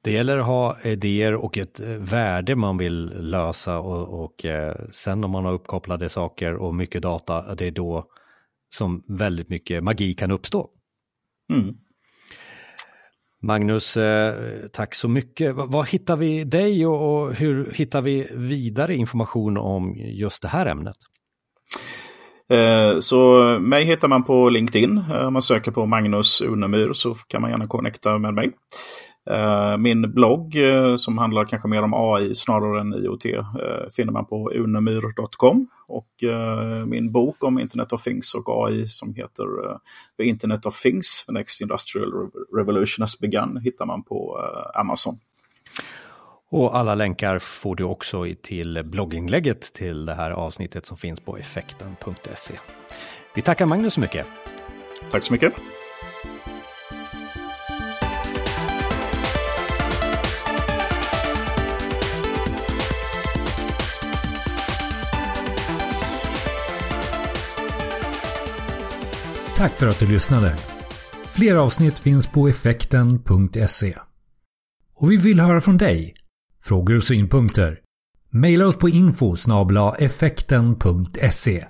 Det 0.03 0.11
gäller 0.11 0.37
att 0.37 0.45
ha 0.45 0.77
idéer 0.83 1.35
och 1.35 1.57
ett 1.57 1.79
eh, 1.79 1.87
värde 1.87 2.55
man 2.55 2.77
vill 2.77 3.05
lösa 3.05 3.79
och, 3.79 4.23
och 4.23 4.45
eh, 4.45 4.75
sen 4.91 5.23
om 5.23 5.31
man 5.31 5.45
har 5.45 5.53
uppkopplade 5.53 6.09
saker 6.09 6.55
och 6.55 6.75
mycket 6.75 7.01
data, 7.01 7.55
det 7.55 7.67
är 7.67 7.71
då 7.71 8.05
som 8.75 9.03
väldigt 9.07 9.49
mycket 9.49 9.83
magi 9.83 10.13
kan 10.13 10.31
uppstå. 10.31 10.69
Mm. 11.53 11.75
Magnus, 13.43 13.97
eh, 13.97 14.35
tack 14.73 14.95
så 14.95 15.07
mycket. 15.07 15.55
Var 15.55 15.83
hittar 15.83 16.15
vi 16.17 16.43
dig 16.43 16.87
och, 16.87 17.21
och 17.21 17.33
hur 17.33 17.71
hittar 17.71 18.01
vi 18.01 18.27
vidare 18.33 18.95
information 18.95 19.57
om 19.57 19.95
just 19.97 20.41
det 20.41 20.47
här 20.47 20.65
ämnet? 20.65 20.97
Så 22.99 23.39
mig 23.59 23.85
hittar 23.85 24.07
man 24.07 24.23
på 24.23 24.49
LinkedIn. 24.49 25.03
Om 25.11 25.33
man 25.33 25.41
söker 25.41 25.71
på 25.71 25.85
Magnus 25.85 26.41
Unemyr 26.41 26.93
så 26.93 27.13
kan 27.13 27.41
man 27.41 27.51
gärna 27.51 27.67
connecta 27.67 28.17
med 28.17 28.33
mig. 28.33 28.49
Eh, 29.29 29.77
min 29.77 30.13
blogg 30.13 30.55
eh, 30.55 30.95
som 30.95 31.17
handlar 31.17 31.45
kanske 31.45 31.67
mer 31.67 31.81
om 31.81 31.93
AI 31.93 32.35
snarare 32.35 32.81
än 32.81 32.93
IoT 32.93 33.25
eh, 33.25 33.45
finner 33.95 34.11
man 34.11 34.25
på 34.25 34.51
unemyr.com. 34.55 35.67
Och 35.89 36.07
min 36.85 37.11
bok 37.11 37.43
om 37.43 37.59
Internet 37.59 37.93
of 37.93 38.03
Things 38.03 38.33
och 38.33 38.67
AI 38.67 38.87
som 38.87 39.13
heter 39.13 39.45
The 40.17 40.23
Internet 40.23 40.65
of 40.65 40.81
Things, 40.81 41.25
The 41.25 41.33
Next 41.33 41.61
Industrial 41.61 42.11
Revolution 42.55 43.03
Has 43.03 43.19
Begun 43.19 43.57
hittar 43.57 43.85
man 43.85 44.03
på 44.03 44.39
Amazon. 44.73 45.19
Och 46.49 46.77
alla 46.77 46.95
länkar 46.95 47.39
får 47.39 47.75
du 47.75 47.83
också 47.83 48.25
till 48.41 48.83
blogginlägget 48.85 49.73
till 49.73 50.05
det 50.05 50.13
här 50.13 50.31
avsnittet 50.31 50.85
som 50.85 50.97
finns 50.97 51.19
på 51.19 51.37
effekten.se. 51.37 52.53
Vi 53.35 53.41
tackar 53.41 53.65
Magnus 53.65 53.93
så 53.93 53.99
mycket. 53.99 54.25
Tack 55.11 55.23
så 55.23 55.33
mycket. 55.33 55.53
Tack 69.57 69.77
för 69.77 69.87
att 69.87 69.99
du 69.99 70.07
lyssnade. 70.07 70.57
Fler 71.27 71.55
avsnitt 71.55 71.99
finns 71.99 72.27
på 72.27 72.47
effekten.se. 72.47 73.97
Och 74.95 75.11
vi 75.11 75.17
vill 75.17 75.39
höra 75.39 75.61
från 75.61 75.77
dig. 75.77 76.15
Frågor 76.63 76.95
och 76.95 77.03
synpunkter. 77.03 77.79
Maila 78.29 78.67
oss 78.67 78.77
på 78.77 78.89
info 78.89 79.35
effekten.se 79.95 81.65